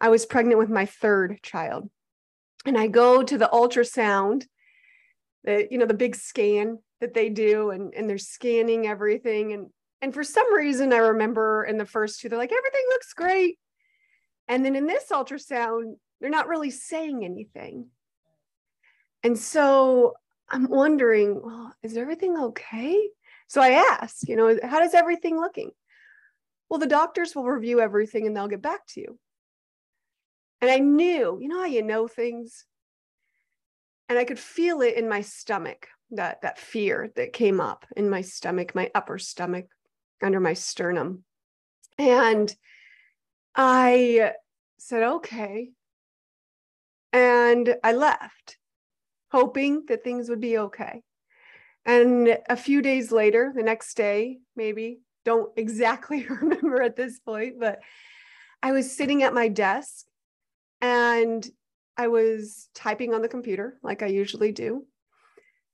I 0.00 0.08
was 0.08 0.24
pregnant 0.24 0.58
with 0.58 0.70
my 0.70 0.86
third 0.86 1.40
child. 1.42 1.90
And 2.66 2.76
I 2.76 2.88
go 2.88 3.22
to 3.22 3.38
the 3.38 3.48
ultrasound, 3.52 4.46
the, 5.44 5.66
you 5.70 5.78
know, 5.78 5.86
the 5.86 5.94
big 5.94 6.16
scan 6.16 6.78
that 7.00 7.14
they 7.14 7.28
do, 7.28 7.70
and, 7.70 7.94
and 7.94 8.08
they're 8.08 8.18
scanning 8.18 8.86
everything. 8.86 9.52
And 9.52 9.68
and 10.00 10.14
for 10.14 10.22
some 10.22 10.52
reason, 10.54 10.92
I 10.92 10.98
remember 10.98 11.64
in 11.64 11.76
the 11.76 11.86
first 11.86 12.20
two, 12.20 12.28
they're 12.28 12.38
like, 12.38 12.52
everything 12.52 12.84
looks 12.88 13.12
great. 13.14 13.58
And 14.46 14.64
then 14.64 14.76
in 14.76 14.86
this 14.86 15.06
ultrasound, 15.10 15.94
they're 16.20 16.30
not 16.30 16.48
really 16.48 16.70
saying 16.70 17.24
anything. 17.24 17.88
And 19.22 19.36
so 19.36 20.14
I'm 20.48 20.68
wondering, 20.68 21.40
well, 21.42 21.74
is 21.82 21.96
everything 21.96 22.36
okay? 22.38 23.08
So 23.48 23.60
I 23.60 23.70
ask, 23.70 24.28
you 24.28 24.36
know, 24.36 24.58
how 24.62 24.78
does 24.78 24.94
everything 24.94 25.38
looking? 25.38 25.70
Well, 26.68 26.78
the 26.78 26.86
doctors 26.86 27.34
will 27.34 27.44
review 27.44 27.80
everything 27.80 28.26
and 28.26 28.36
they'll 28.36 28.48
get 28.48 28.62
back 28.62 28.86
to 28.90 29.00
you. 29.00 29.18
And 30.60 30.70
I 30.70 30.78
knew, 30.78 31.38
you 31.40 31.48
know 31.48 31.60
how 31.60 31.66
you 31.66 31.82
know 31.82 32.08
things? 32.08 32.64
And 34.08 34.18
I 34.18 34.24
could 34.24 34.38
feel 34.38 34.80
it 34.80 34.94
in 34.94 35.08
my 35.08 35.20
stomach, 35.20 35.88
that 36.10 36.42
that 36.42 36.58
fear 36.58 37.10
that 37.16 37.32
came 37.32 37.60
up 37.60 37.84
in 37.96 38.08
my 38.08 38.22
stomach, 38.22 38.74
my 38.74 38.90
upper 38.94 39.18
stomach 39.18 39.66
under 40.22 40.40
my 40.40 40.54
sternum. 40.54 41.24
And 41.98 42.54
I 43.54 44.32
said, 44.78 45.02
okay. 45.02 45.70
And 47.12 47.76
I 47.82 47.92
left, 47.92 48.58
hoping 49.30 49.84
that 49.88 50.04
things 50.04 50.28
would 50.28 50.40
be 50.40 50.58
okay. 50.58 51.02
And 51.84 52.38
a 52.48 52.56
few 52.56 52.82
days 52.82 53.10
later, 53.10 53.52
the 53.54 53.62
next 53.62 53.96
day, 53.96 54.38
maybe, 54.56 55.00
don't 55.24 55.52
exactly 55.56 56.26
remember 56.28 56.82
at 56.82 56.96
this 56.96 57.18
point, 57.18 57.58
but 57.58 57.80
I 58.62 58.72
was 58.72 58.94
sitting 58.94 59.22
at 59.22 59.34
my 59.34 59.48
desk 59.48 60.06
and 60.80 61.46
I 61.96 62.08
was 62.08 62.68
typing 62.74 63.14
on 63.14 63.22
the 63.22 63.28
computer 63.28 63.78
like 63.82 64.02
I 64.02 64.06
usually 64.06 64.52
do 64.52 64.86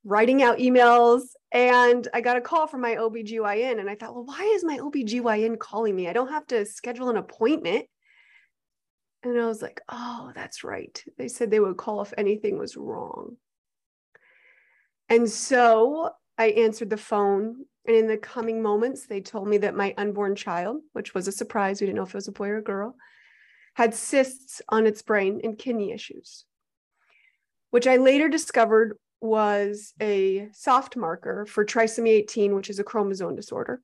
writing 0.05 0.43
out 0.43 0.59
emails 0.59 1.23
and 1.51 2.07
I 2.13 2.21
got 2.21 2.37
a 2.37 2.41
call 2.41 2.67
from 2.67 2.83
my 2.83 2.97
OBGYN 2.97 3.81
and 3.81 3.89
I 3.89 3.95
thought, 3.95 4.15
well, 4.15 4.25
why 4.25 4.43
is 4.55 4.65
my 4.65 4.79
OBGYN 4.79 5.59
calling 5.59 5.97
me? 5.97 6.09
I 6.09 6.13
don't 6.13 6.29
have 6.29 6.47
to 6.49 6.67
schedule 6.67 7.09
an 7.09 7.17
appointment. 7.17 7.87
And 9.23 9.41
I 9.41 9.47
was 9.47 9.63
like, 9.63 9.81
oh, 9.89 10.33
that's 10.35 10.63
right. 10.63 11.03
They 11.17 11.29
said 11.29 11.51
they 11.51 11.61
would 11.61 11.79
call 11.79 12.03
if 12.03 12.13
anything 12.19 12.59
was 12.59 12.77
wrong. 12.77 13.37
And 15.09 15.29
so 15.29 16.11
I 16.37 16.49
answered 16.49 16.91
the 16.91 16.97
phone. 16.99 17.65
And 17.87 17.97
in 17.97 18.07
the 18.07 18.17
coming 18.17 18.63
moments, 18.63 19.07
they 19.07 19.21
told 19.21 19.47
me 19.49 19.59
that 19.59 19.77
my 19.77 19.95
unborn 19.97 20.37
child, 20.37 20.81
which 20.93 21.15
was 21.15 21.29
a 21.29 21.33
surprise, 21.33 21.81
we 21.81 21.87
didn't 21.87 21.97
know 21.97 22.03
if 22.03 22.11
it 22.11 22.15
was 22.15 22.29
a 22.29 22.33
boy 22.33 22.49
or 22.49 22.59
a 22.59 22.63
girl, 22.63 22.97
had 23.75 23.95
cysts 23.95 24.63
on 24.69 24.87
its 24.87 25.03
brain 25.03 25.41
and 25.45 25.59
kidney 25.59 25.93
issues, 25.93 26.45
which 27.71 27.87
I 27.87 27.97
later 27.97 28.29
discovered 28.29 28.99
was 29.21 29.95
a 30.01 30.49
soft 30.53 30.97
marker 30.97 31.47
for 31.47 31.65
trisomy 31.65 32.11
18, 32.11 32.55
which 32.55 32.71
is 32.71 32.79
a 32.79 32.85
chromosome 32.85 33.37
disorder 33.37 33.81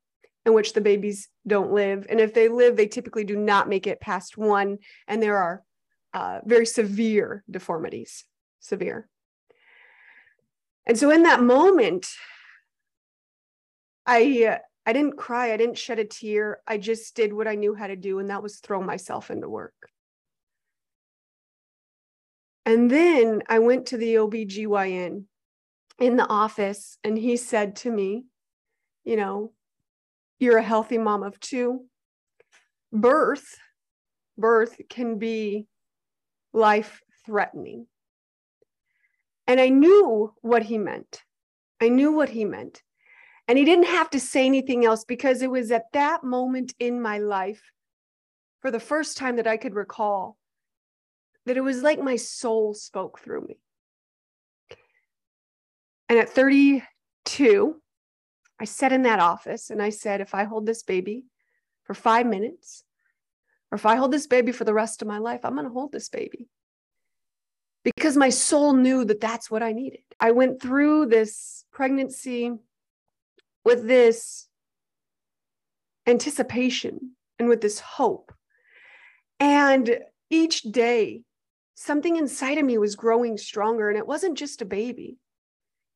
in 0.46 0.54
which 0.54 0.72
the 0.72 0.80
babies 0.80 1.28
don't 1.46 1.72
live. 1.72 2.06
And 2.08 2.20
if 2.20 2.34
they 2.34 2.48
live, 2.48 2.76
they 2.76 2.86
typically 2.86 3.24
do 3.24 3.36
not 3.36 3.68
make 3.68 3.86
it 3.86 4.00
past 4.00 4.38
one. 4.38 4.78
And 5.06 5.22
there 5.22 5.36
are 5.36 5.62
uh, 6.14 6.40
very 6.44 6.66
severe 6.66 7.44
deformities, 7.50 8.24
severe. 8.60 9.08
And 10.86 10.98
so 10.98 11.10
in 11.10 11.24
that 11.24 11.42
moment, 11.42 12.06
I 14.06 14.56
uh, 14.56 14.58
I 14.86 14.92
didn't 14.92 15.16
cry, 15.16 15.52
I 15.52 15.56
didn't 15.56 15.78
shed 15.78 15.98
a 15.98 16.04
tear. 16.04 16.60
I 16.66 16.78
just 16.78 17.14
did 17.14 17.32
what 17.32 17.46
I 17.46 17.54
knew 17.54 17.74
how 17.74 17.86
to 17.86 17.96
do, 17.96 18.18
and 18.18 18.30
that 18.30 18.42
was 18.42 18.58
throw 18.58 18.82
myself 18.82 19.30
into 19.30 19.48
work. 19.48 19.74
And 22.64 22.90
then 22.90 23.42
I 23.48 23.58
went 23.58 23.86
to 23.86 23.96
the 23.96 24.14
OBGYN 24.14 25.24
in 25.98 26.16
the 26.16 26.26
office 26.26 26.98
and 27.04 27.16
he 27.16 27.36
said 27.36 27.76
to 27.76 27.90
me, 27.90 28.24
you 29.04 29.16
know, 29.16 29.52
you're 30.38 30.58
a 30.58 30.62
healthy 30.62 30.98
mom 30.98 31.22
of 31.22 31.38
two. 31.40 31.86
Birth, 32.92 33.58
birth 34.38 34.80
can 34.88 35.18
be 35.18 35.66
life 36.52 37.00
threatening. 37.26 37.86
And 39.46 39.60
I 39.60 39.68
knew 39.68 40.32
what 40.40 40.62
he 40.62 40.78
meant. 40.78 41.22
I 41.80 41.88
knew 41.88 42.12
what 42.12 42.28
he 42.28 42.44
meant. 42.44 42.82
And 43.50 43.58
he 43.58 43.64
didn't 43.64 43.86
have 43.86 44.08
to 44.10 44.20
say 44.20 44.46
anything 44.46 44.84
else 44.84 45.04
because 45.04 45.42
it 45.42 45.50
was 45.50 45.72
at 45.72 45.90
that 45.92 46.22
moment 46.22 46.72
in 46.78 47.02
my 47.02 47.18
life, 47.18 47.72
for 48.60 48.70
the 48.70 48.78
first 48.78 49.16
time 49.16 49.34
that 49.38 49.48
I 49.48 49.56
could 49.56 49.74
recall, 49.74 50.38
that 51.46 51.56
it 51.56 51.60
was 51.60 51.82
like 51.82 52.00
my 52.00 52.14
soul 52.14 52.74
spoke 52.74 53.18
through 53.18 53.40
me. 53.48 53.58
And 56.08 56.16
at 56.16 56.30
32, 56.30 57.82
I 58.60 58.64
sat 58.66 58.92
in 58.92 59.02
that 59.02 59.18
office 59.18 59.70
and 59.70 59.82
I 59.82 59.90
said, 59.90 60.20
if 60.20 60.32
I 60.32 60.44
hold 60.44 60.64
this 60.64 60.84
baby 60.84 61.24
for 61.82 61.94
five 61.94 62.26
minutes, 62.26 62.84
or 63.72 63.74
if 63.74 63.84
I 63.84 63.96
hold 63.96 64.12
this 64.12 64.28
baby 64.28 64.52
for 64.52 64.62
the 64.62 64.74
rest 64.74 65.02
of 65.02 65.08
my 65.08 65.18
life, 65.18 65.40
I'm 65.42 65.54
going 65.54 65.66
to 65.66 65.72
hold 65.72 65.90
this 65.90 66.08
baby. 66.08 66.48
Because 67.82 68.16
my 68.16 68.28
soul 68.28 68.74
knew 68.74 69.04
that 69.06 69.20
that's 69.20 69.50
what 69.50 69.64
I 69.64 69.72
needed. 69.72 70.02
I 70.20 70.30
went 70.30 70.62
through 70.62 71.06
this 71.06 71.64
pregnancy 71.72 72.52
with 73.64 73.86
this 73.86 74.48
anticipation 76.06 77.12
and 77.38 77.48
with 77.48 77.60
this 77.60 77.80
hope. 77.80 78.32
And 79.38 79.98
each 80.28 80.62
day, 80.62 81.22
something 81.74 82.16
inside 82.16 82.58
of 82.58 82.64
me 82.64 82.78
was 82.78 82.96
growing 82.96 83.38
stronger. 83.38 83.88
And 83.88 83.98
it 83.98 84.06
wasn't 84.06 84.38
just 84.38 84.62
a 84.62 84.66
baby, 84.66 85.18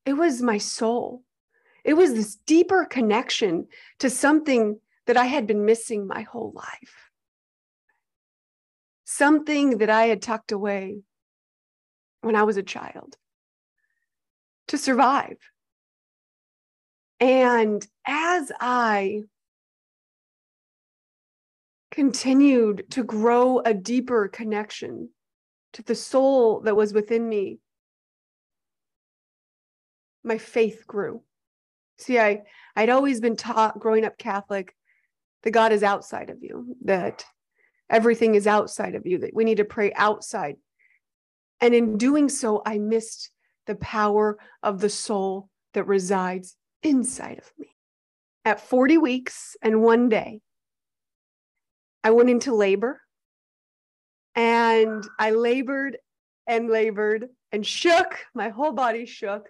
it 0.05 0.15
was 0.15 0.43
my 0.43 0.59
soul. 0.59 1.23
It 1.85 1.95
was 1.95 2.15
this 2.15 2.37
deeper 2.47 2.87
connection 2.87 3.67
to 3.99 4.09
something 4.09 4.81
that 5.07 5.19
I 5.19 5.27
had 5.27 5.47
been 5.47 5.67
missing 5.67 6.07
my 6.07 6.23
whole 6.23 6.53
life. 6.55 7.11
Something 9.05 9.79
that 9.79 9.91
I 9.91 10.07
had 10.07 10.23
tucked 10.23 10.51
away 10.51 11.03
when 12.23 12.37
I 12.37 12.45
was 12.45 12.57
a 12.57 12.63
child 12.63 13.19
to 14.69 14.79
survive. 14.79 15.37
And 17.21 17.87
as 18.07 18.51
I 18.61 19.23
continued 21.91 22.87
to 22.91 23.05
grow 23.05 23.61
a 23.61 23.73
deeper 23.73 24.29
connection 24.29 25.11
to 25.75 25.83
the 25.83 25.95
soul 25.95 26.61
that 26.61 26.77
was 26.77 26.93
within 26.93 27.29
me, 27.29 27.59
my 30.25 30.39
faith 30.39 30.87
grew. 30.87 31.23
See, 31.99 32.19
I 32.19 32.43
I'd 32.75 32.91
always 32.91 33.21
been 33.21 33.37
taught 33.37 33.79
growing 33.79 34.05
up 34.05 34.19
Catholic 34.19 34.75
that 35.45 35.53
God 35.53 35.73
is 35.73 35.83
outside 35.83 36.31
of 36.31 36.43
you, 36.43 36.77
that 36.85 37.25
everything 37.89 38.35
is 38.35 38.47
outside 38.47 38.95
of 38.95 39.07
you, 39.07 39.19
that 39.19 39.35
we 39.35 39.45
need 39.45 39.59
to 39.59 39.65
pray 39.65 39.93
outside. 39.95 40.57
And 41.61 41.75
in 41.75 41.97
doing 41.97 42.29
so, 42.29 42.63
I 42.67 42.79
missed 42.79 43.31
the 43.67 43.77
power 43.77 44.39
of 44.63 44.81
the 44.81 44.91
soul 44.91 45.49
that 45.75 45.87
resides 45.87 46.57
inside 46.85 47.39
of 47.39 47.51
me. 47.59 47.69
At 48.45 48.61
40 48.61 48.99
weeks 48.99 49.57
and 49.63 49.83
one 49.83 50.09
day, 50.09 50.41
I 52.05 52.11
went 52.11 52.29
into 52.29 52.55
labor 52.55 53.01
and 54.35 55.03
I 55.19 55.31
labored 55.31 55.97
and 56.47 56.69
labored 56.69 57.29
and 57.51 57.67
shook. 57.67 58.19
My 58.35 58.51
whole 58.51 58.73
body 58.73 59.07
shook. 59.07 59.49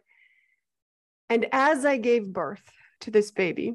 And 1.28 1.46
as 1.52 1.84
I 1.84 1.96
gave 1.96 2.32
birth 2.32 2.62
to 3.00 3.10
this 3.10 3.32
baby, 3.32 3.74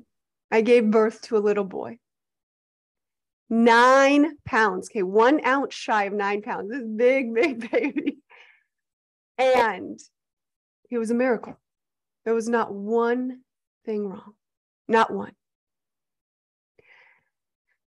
I 0.51 0.61
gave 0.61 0.89
birth 0.89 1.21
to 1.23 1.37
a 1.37 1.39
little 1.39 1.65
boy. 1.65 1.97
Nine 3.49 4.37
pounds, 4.45 4.89
okay, 4.89 5.03
one 5.03 5.43
ounce 5.45 5.73
shy 5.73 6.03
of 6.05 6.13
nine 6.13 6.41
pounds. 6.41 6.69
This 6.71 6.83
big, 6.83 7.33
big 7.33 7.71
baby. 7.71 8.19
And 9.37 9.99
it 10.89 10.97
was 10.97 11.11
a 11.11 11.15
miracle. 11.15 11.59
There 12.25 12.33
was 12.33 12.47
not 12.47 12.73
one 12.73 13.41
thing 13.89 14.08
wrong, 14.08 14.34
not 14.88 15.12
one. 15.12 15.34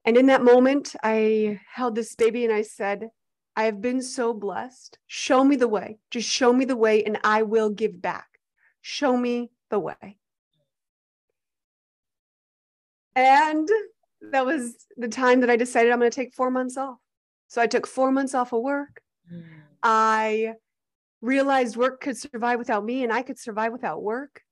And 0.06 0.16
in 0.16 0.28
that 0.28 0.42
moment, 0.42 0.96
I 1.04 1.60
held 1.74 1.96
this 1.96 2.16
baby 2.16 2.46
and 2.46 2.54
I 2.54 2.62
said, 2.62 3.10
I 3.56 3.64
have 3.64 3.82
been 3.82 4.02
so 4.02 4.34
blessed. 4.34 4.98
Show 5.08 5.44
me 5.44 5.58
the 5.58 5.68
way. 5.68 6.00
Just 6.10 6.30
show 6.30 6.54
me 6.54 6.64
the 6.64 6.78
way, 6.78 7.04
and 7.04 7.20
I 7.26 7.42
will 7.44 7.70
give 7.70 8.02
back. 8.02 8.28
Show 8.82 9.18
me 9.18 9.52
the 9.70 9.80
way. 9.80 10.18
And 13.14 13.68
that 14.32 14.46
was 14.46 14.78
the 14.96 15.10
time 15.10 15.42
that 15.42 15.50
I 15.50 15.58
decided 15.58 15.92
I'm 15.92 16.00
going 16.00 16.10
to 16.10 16.16
take 16.16 16.34
four 16.34 16.50
months 16.50 16.78
off. 16.78 16.98
So 17.50 17.62
I 17.62 17.68
took 17.68 17.86
four 17.86 18.14
months 18.14 18.34
off 18.34 18.54
of 18.54 18.62
work. 18.62 19.02
Mm. 19.32 19.44
I 19.84 20.54
realized 21.22 21.76
work 21.76 22.00
could 22.00 22.16
survive 22.16 22.58
without 22.58 22.86
me, 22.86 23.04
and 23.04 23.12
I 23.12 23.22
could 23.22 23.38
survive 23.38 23.74
without 23.74 24.02
work. 24.02 24.44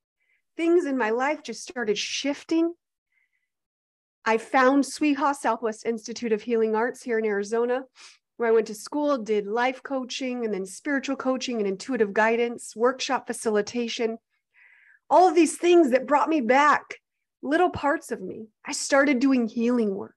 Things 0.57 0.85
in 0.85 0.97
my 0.97 1.11
life 1.11 1.43
just 1.43 1.63
started 1.63 1.97
shifting. 1.97 2.73
I 4.25 4.37
found 4.37 4.83
SWIHA 4.83 5.35
Southwest 5.35 5.85
Institute 5.85 6.33
of 6.33 6.41
Healing 6.41 6.75
Arts 6.75 7.01
here 7.01 7.19
in 7.19 7.25
Arizona 7.25 7.83
where 8.37 8.49
I 8.49 8.51
went 8.51 8.67
to 8.67 8.75
school, 8.75 9.17
did 9.17 9.47
life 9.47 9.81
coaching 9.83 10.45
and 10.45 10.53
then 10.53 10.65
spiritual 10.65 11.15
coaching 11.15 11.57
and 11.57 11.67
intuitive 11.67 12.13
guidance, 12.13 12.75
workshop 12.75 13.27
facilitation, 13.27 14.17
all 15.09 15.27
of 15.27 15.35
these 15.35 15.57
things 15.57 15.91
that 15.91 16.07
brought 16.07 16.29
me 16.29 16.41
back 16.41 16.83
little 17.41 17.69
parts 17.69 18.11
of 18.11 18.21
me. 18.21 18.47
I 18.65 18.71
started 18.71 19.19
doing 19.19 19.47
healing 19.47 19.93
work. 19.93 20.13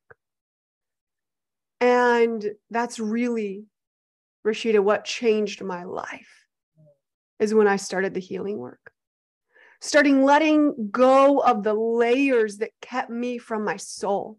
And 1.80 2.44
that's 2.70 2.98
really, 2.98 3.64
Rashida, 4.46 4.80
what 4.80 5.04
changed 5.04 5.62
my 5.62 5.84
life 5.84 6.46
is 7.38 7.54
when 7.54 7.68
I 7.68 7.76
started 7.76 8.12
the 8.12 8.20
healing 8.20 8.58
work. 8.58 8.92
Starting 9.80 10.24
letting 10.24 10.90
go 10.90 11.38
of 11.38 11.62
the 11.62 11.74
layers 11.74 12.58
that 12.58 12.70
kept 12.80 13.10
me 13.10 13.38
from 13.38 13.64
my 13.64 13.76
soul 13.76 14.38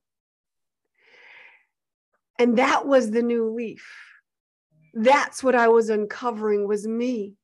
and 2.41 2.57
that 2.57 2.87
was 2.87 3.11
the 3.11 3.21
new 3.21 3.51
leaf. 3.51 3.87
That's 4.95 5.43
what 5.43 5.53
I 5.53 5.67
was 5.67 5.91
uncovering 5.91 6.67
was 6.67 6.87
me. 6.87 7.35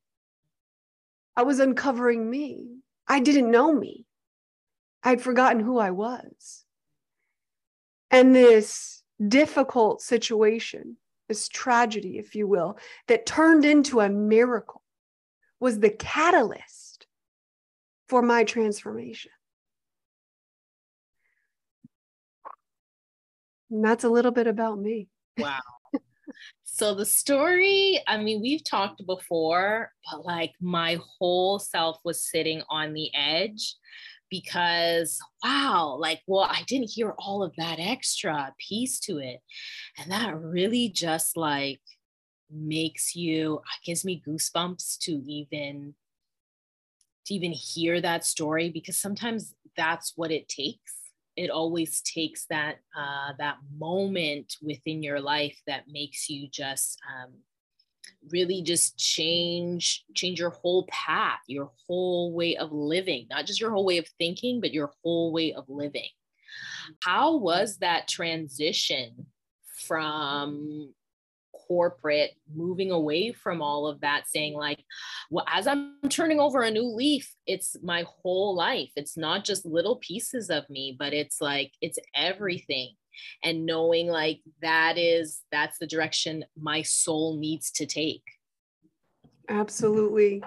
I 1.36 1.44
was 1.44 1.60
uncovering 1.60 2.28
me. 2.28 2.80
I 3.06 3.20
didn't 3.20 3.52
know 3.52 3.72
me. 3.72 4.06
I'd 5.04 5.22
forgotten 5.22 5.60
who 5.60 5.78
I 5.78 5.92
was. 5.92 6.64
And 8.10 8.34
this 8.34 9.04
difficult 9.24 10.02
situation, 10.02 10.96
this 11.28 11.46
tragedy, 11.46 12.18
if 12.18 12.34
you 12.34 12.48
will, 12.48 12.76
that 13.06 13.24
turned 13.24 13.64
into 13.64 14.00
a 14.00 14.08
miracle 14.08 14.82
was 15.60 15.78
the 15.78 15.90
catalyst 15.90 16.77
for 18.08 18.22
my 18.22 18.44
transformation. 18.44 19.30
And 23.70 23.84
that's 23.84 24.04
a 24.04 24.08
little 24.08 24.30
bit 24.30 24.46
about 24.46 24.78
me. 24.78 25.08
Wow. 25.36 25.60
so 26.64 26.94
the 26.94 27.04
story, 27.04 28.00
I 28.06 28.16
mean, 28.16 28.40
we've 28.40 28.64
talked 28.64 29.04
before, 29.06 29.92
but 30.10 30.24
like 30.24 30.52
my 30.60 30.98
whole 31.18 31.58
self 31.58 31.98
was 32.04 32.28
sitting 32.28 32.62
on 32.70 32.94
the 32.94 33.10
edge 33.14 33.76
because 34.30 35.18
wow, 35.44 35.96
like, 36.00 36.20
well, 36.26 36.44
I 36.44 36.62
didn't 36.66 36.90
hear 36.90 37.14
all 37.18 37.42
of 37.42 37.54
that 37.56 37.78
extra 37.78 38.54
piece 38.58 39.00
to 39.00 39.18
it. 39.18 39.40
And 39.98 40.10
that 40.10 40.36
really 40.36 40.88
just 40.88 41.36
like 41.36 41.80
makes 42.50 43.14
you, 43.14 43.58
uh, 43.58 43.76
gives 43.84 44.04
me 44.04 44.22
goosebumps 44.26 44.98
to 45.00 45.12
even 45.12 45.94
to 47.28 47.34
even 47.34 47.52
hear 47.52 48.00
that 48.00 48.24
story 48.24 48.70
because 48.70 48.96
sometimes 48.96 49.54
that's 49.76 50.12
what 50.16 50.30
it 50.30 50.48
takes. 50.48 50.94
It 51.36 51.50
always 51.50 52.00
takes 52.02 52.46
that 52.50 52.78
uh, 52.96 53.32
that 53.38 53.56
moment 53.78 54.56
within 54.60 55.02
your 55.02 55.20
life 55.20 55.56
that 55.66 55.84
makes 55.88 56.28
you 56.28 56.48
just 56.50 56.98
um, 57.08 57.32
really 58.30 58.62
just 58.62 58.98
change 58.98 60.04
change 60.14 60.40
your 60.40 60.50
whole 60.50 60.86
path 60.88 61.38
your 61.46 61.70
whole 61.86 62.32
way 62.32 62.56
of 62.56 62.72
living 62.72 63.26
not 63.30 63.46
just 63.46 63.60
your 63.60 63.70
whole 63.70 63.84
way 63.84 63.98
of 63.98 64.08
thinking 64.18 64.60
but 64.60 64.72
your 64.72 64.90
whole 65.02 65.32
way 65.32 65.52
of 65.52 65.64
living. 65.68 66.08
How 67.02 67.36
was 67.36 67.78
that 67.78 68.08
transition 68.08 69.26
from 69.86 70.92
corporate 71.68 72.32
moving 72.54 72.90
away 72.90 73.30
from 73.30 73.62
all 73.62 73.86
of 73.86 74.00
that 74.00 74.24
saying 74.26 74.54
like 74.54 74.82
well 75.30 75.44
as 75.52 75.66
i'm 75.66 75.94
turning 76.08 76.40
over 76.40 76.62
a 76.62 76.70
new 76.70 76.84
leaf 76.84 77.34
it's 77.48 77.76
my 77.82 78.04
whole 78.06 78.54
life. 78.54 78.90
It's 78.94 79.16
not 79.16 79.44
just 79.44 79.64
little 79.64 79.96
pieces 79.96 80.50
of 80.50 80.68
me 80.68 80.94
but 80.96 81.12
it's 81.14 81.40
like 81.40 81.72
it's 81.80 81.98
everything. 82.14 82.94
And 83.42 83.66
knowing 83.66 84.06
like 84.06 84.40
that 84.62 84.96
is 84.98 85.40
that's 85.50 85.78
the 85.78 85.86
direction 85.86 86.44
my 86.60 86.82
soul 86.82 87.36
needs 87.36 87.72
to 87.72 87.86
take. 87.86 88.22
Absolutely. 89.48 90.44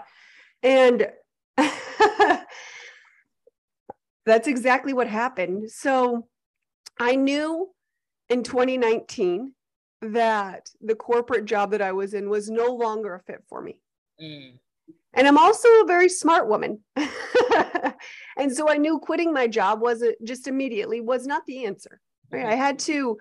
And 0.64 1.10
that's 4.26 4.48
exactly 4.48 4.94
what 4.94 5.08
happened. 5.08 5.72
So 5.72 6.28
i 7.00 7.16
knew 7.16 7.70
in 8.30 8.44
2019 8.44 9.54
that 10.02 10.70
the 10.82 10.96
corporate 10.96 11.46
job 11.46 11.72
that 11.72 11.82
I 11.82 11.92
was 11.92 12.14
in 12.14 12.30
was 12.30 12.50
no 12.50 12.74
longer 12.74 13.16
a 13.16 13.20
fit 13.20 13.44
for 13.48 13.62
me. 13.62 13.80
Mm. 14.22 14.54
And 15.14 15.28
I'm 15.28 15.38
also 15.38 15.68
a 15.68 15.86
very 15.86 16.10
smart 16.10 16.48
woman. 16.48 16.80
and 16.96 18.52
so 18.52 18.70
I 18.70 18.78
knew 18.78 19.00
quitting 19.00 19.34
my 19.34 19.48
job 19.48 19.82
wasn't 19.82 20.16
just 20.24 20.48
immediately 20.48 21.02
was 21.02 21.28
not 21.28 21.46
the 21.46 21.66
answer. 21.66 22.00
Right? 22.32 22.46
I 22.46 22.56
had 22.56 22.80
to 22.80 23.18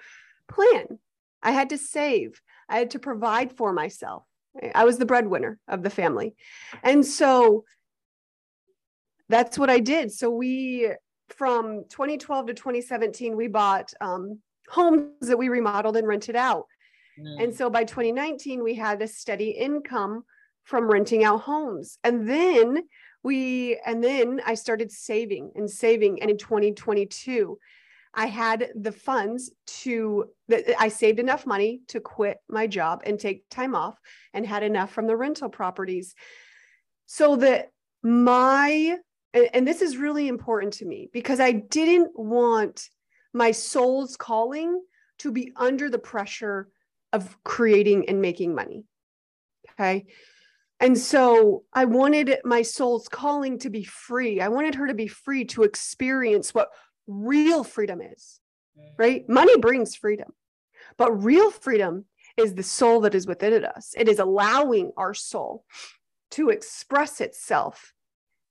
plan. 0.48 0.98
I 1.42 1.50
had 1.50 1.70
to 1.70 1.78
save. 1.78 2.40
I 2.68 2.78
had 2.78 2.90
to 2.92 2.98
provide 2.98 3.56
for 3.56 3.72
myself. 3.72 4.22
I 4.74 4.84
was 4.84 4.98
the 4.98 5.06
breadwinner 5.06 5.58
of 5.68 5.82
the 5.82 5.90
family. 5.90 6.34
And 6.82 7.04
so 7.04 7.64
that's 9.28 9.58
what 9.58 9.70
I 9.70 9.80
did. 9.80 10.12
So 10.12 10.30
we 10.30 10.92
from 11.28 11.84
2012 11.90 12.46
to 12.48 12.54
2017 12.54 13.36
we 13.36 13.46
bought 13.46 13.92
um, 14.00 14.40
homes 14.70 15.10
that 15.20 15.38
we 15.38 15.48
remodeled 15.48 15.96
and 15.96 16.06
rented 16.06 16.36
out. 16.36 16.66
Mm. 17.18 17.44
And 17.44 17.54
so 17.54 17.68
by 17.68 17.84
2019, 17.84 18.62
we 18.62 18.74
had 18.74 19.02
a 19.02 19.08
steady 19.08 19.50
income 19.50 20.24
from 20.64 20.88
renting 20.90 21.24
out 21.24 21.42
homes. 21.42 21.98
And 22.04 22.28
then 22.28 22.84
we, 23.22 23.78
and 23.84 24.02
then 24.02 24.40
I 24.46 24.54
started 24.54 24.92
saving 24.92 25.50
and 25.56 25.68
saving. 25.68 26.22
And 26.22 26.30
in 26.30 26.38
2022, 26.38 27.58
I 28.14 28.26
had 28.26 28.70
the 28.74 28.92
funds 28.92 29.52
to, 29.82 30.26
I 30.78 30.88
saved 30.88 31.18
enough 31.18 31.46
money 31.46 31.82
to 31.88 32.00
quit 32.00 32.38
my 32.48 32.66
job 32.66 33.02
and 33.04 33.18
take 33.18 33.48
time 33.50 33.74
off 33.74 33.98
and 34.32 34.46
had 34.46 34.62
enough 34.62 34.92
from 34.92 35.06
the 35.06 35.16
rental 35.16 35.48
properties 35.48 36.14
so 37.06 37.36
that 37.36 37.70
my, 38.02 38.98
and 39.34 39.66
this 39.66 39.82
is 39.82 39.96
really 39.96 40.28
important 40.28 40.74
to 40.74 40.86
me 40.86 41.08
because 41.12 41.40
I 41.40 41.52
didn't 41.52 42.12
want 42.14 42.88
my 43.32 43.50
soul's 43.50 44.16
calling 44.16 44.82
to 45.18 45.30
be 45.30 45.52
under 45.56 45.90
the 45.90 45.98
pressure 45.98 46.68
of 47.12 47.36
creating 47.44 48.08
and 48.08 48.20
making 48.20 48.54
money. 48.54 48.84
Okay. 49.72 50.06
And 50.78 50.96
so 50.96 51.64
I 51.72 51.84
wanted 51.84 52.38
my 52.44 52.62
soul's 52.62 53.08
calling 53.08 53.58
to 53.60 53.70
be 53.70 53.84
free. 53.84 54.40
I 54.40 54.48
wanted 54.48 54.76
her 54.76 54.86
to 54.86 54.94
be 54.94 55.08
free 55.08 55.44
to 55.46 55.62
experience 55.62 56.54
what 56.54 56.70
real 57.06 57.64
freedom 57.64 58.00
is, 58.00 58.40
right? 58.96 59.28
Money 59.28 59.58
brings 59.58 59.94
freedom, 59.94 60.32
but 60.96 61.22
real 61.22 61.50
freedom 61.50 62.06
is 62.36 62.54
the 62.54 62.62
soul 62.62 63.00
that 63.00 63.14
is 63.14 63.26
within 63.26 63.64
us. 63.64 63.94
It 63.96 64.08
is 64.08 64.18
allowing 64.18 64.92
our 64.96 65.12
soul 65.12 65.64
to 66.32 66.48
express 66.48 67.20
itself 67.20 67.92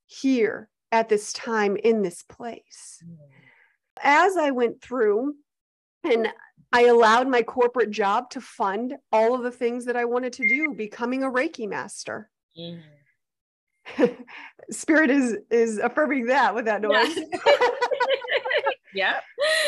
here 0.06 0.70
at 0.92 1.10
this 1.10 1.34
time 1.34 1.78
in 1.78 2.04
this 2.04 2.24
place. 2.24 3.04
Mm. 3.04 3.18
As 4.04 4.38
I 4.38 4.52
went 4.52 4.82
through, 4.82 5.36
and 6.04 6.30
I 6.72 6.86
allowed 6.86 7.28
my 7.28 7.42
corporate 7.42 7.92
job 7.92 8.30
to 8.32 8.42
fund 8.42 8.96
all 9.12 9.34
of 9.34 9.44
the 9.44 9.52
things 9.52 9.86
that 9.86 9.96
I 9.96 10.06
wanted 10.06 10.34
to 10.34 10.48
do, 10.48 10.74
becoming 10.74 11.24
a 11.24 11.30
Reiki 11.30 11.68
master. 11.68 12.30
Mm. 12.58 12.82
Spirit 14.72 15.10
is 15.10 15.38
is 15.50 15.80
affirming 15.80 16.28
that 16.28 16.54
with 16.54 16.66
that 16.66 16.82
noise. 16.82 17.18
yeah. 18.94 19.20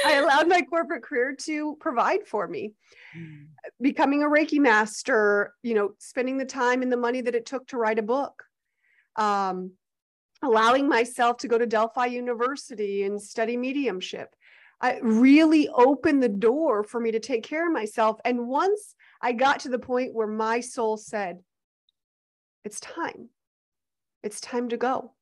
I 0.06 0.14
allowed 0.14 0.48
my 0.48 0.62
corporate 0.62 1.04
career 1.04 1.36
to 1.42 1.76
provide 1.80 2.28
for 2.28 2.48
me. 2.48 2.74
Mm. 3.18 3.48
Becoming 3.82 4.24
a 4.24 4.28
Reiki 4.28 4.60
master, 4.60 5.54
you 5.64 5.74
know, 5.74 5.94
spending 5.98 6.38
the 6.38 6.46
time 6.46 6.84
and 6.84 6.92
the 6.92 6.98
money 6.98 7.22
that 7.22 7.36
it 7.36 7.48
took 7.48 7.66
to 7.68 7.78
write 7.78 8.00
a 8.00 8.04
book. 8.04 8.44
Um, 9.16 9.72
allowing 10.42 10.88
myself 10.88 11.38
to 11.38 11.48
go 11.48 11.58
to 11.58 11.66
Delphi 11.66 12.08
University 12.08 13.04
and 13.04 13.22
study 13.22 13.58
mediumship. 13.58 14.36
I 14.80 15.00
really 15.02 15.70
opened 15.70 16.24
the 16.24 16.30
door 16.30 16.84
for 16.84 17.00
me 17.00 17.12
to 17.12 17.20
take 17.20 17.44
care 17.44 17.68
of 17.68 17.74
myself. 17.74 18.20
And 18.26 18.48
once 18.48 18.96
I 19.22 19.32
got 19.34 19.60
to 19.62 19.70
the 19.70 19.80
point 19.80 20.16
where 20.16 20.28
my 20.28 20.60
soul 20.60 20.98
said, 20.98 21.40
It's 22.66 22.80
time, 22.80 23.30
it's 24.24 24.42
time 24.42 24.70
to 24.70 24.78
go. 24.78 25.14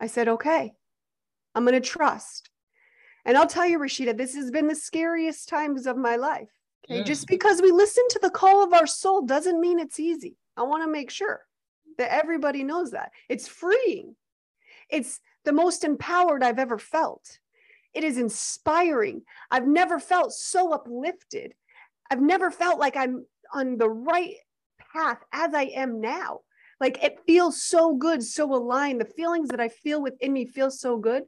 I 0.00 0.06
said, 0.06 0.28
Okay, 0.28 0.72
I'm 1.54 1.64
going 1.66 1.80
to 1.80 1.86
trust. 1.86 2.48
And 3.24 3.36
I'll 3.36 3.46
tell 3.46 3.66
you, 3.66 3.78
Rashida, 3.78 4.16
this 4.16 4.34
has 4.34 4.50
been 4.50 4.66
the 4.66 4.74
scariest 4.74 5.48
times 5.48 5.86
of 5.86 5.96
my 5.96 6.16
life. 6.16 6.48
Okay. 6.84 6.98
Yeah. 6.98 7.04
Just 7.04 7.28
because 7.28 7.62
we 7.62 7.70
listen 7.70 8.04
to 8.10 8.18
the 8.20 8.30
call 8.30 8.64
of 8.64 8.72
our 8.72 8.86
soul 8.86 9.22
doesn't 9.22 9.60
mean 9.60 9.78
it's 9.78 10.00
easy. 10.00 10.36
I 10.56 10.62
want 10.62 10.82
to 10.82 10.90
make 10.90 11.10
sure 11.10 11.40
that 11.98 12.12
everybody 12.12 12.64
knows 12.64 12.92
that. 12.92 13.12
It's 13.28 13.46
freeing. 13.46 14.16
It's 14.92 15.20
the 15.44 15.52
most 15.52 15.82
empowered 15.82 16.44
I've 16.44 16.60
ever 16.60 16.78
felt. 16.78 17.38
It 17.94 18.04
is 18.04 18.18
inspiring. 18.18 19.22
I've 19.50 19.66
never 19.66 19.98
felt 19.98 20.32
so 20.32 20.72
uplifted. 20.72 21.54
I've 22.10 22.20
never 22.20 22.50
felt 22.50 22.78
like 22.78 22.96
I'm 22.96 23.26
on 23.52 23.78
the 23.78 23.90
right 23.90 24.36
path 24.92 25.18
as 25.32 25.54
I 25.54 25.64
am 25.74 26.00
now. 26.00 26.40
Like 26.78 27.02
it 27.02 27.20
feels 27.26 27.62
so 27.62 27.94
good, 27.94 28.22
so 28.22 28.54
aligned. 28.54 29.00
The 29.00 29.06
feelings 29.06 29.48
that 29.48 29.60
I 29.60 29.68
feel 29.68 30.02
within 30.02 30.32
me 30.32 30.46
feel 30.46 30.70
so 30.70 30.98
good. 30.98 31.24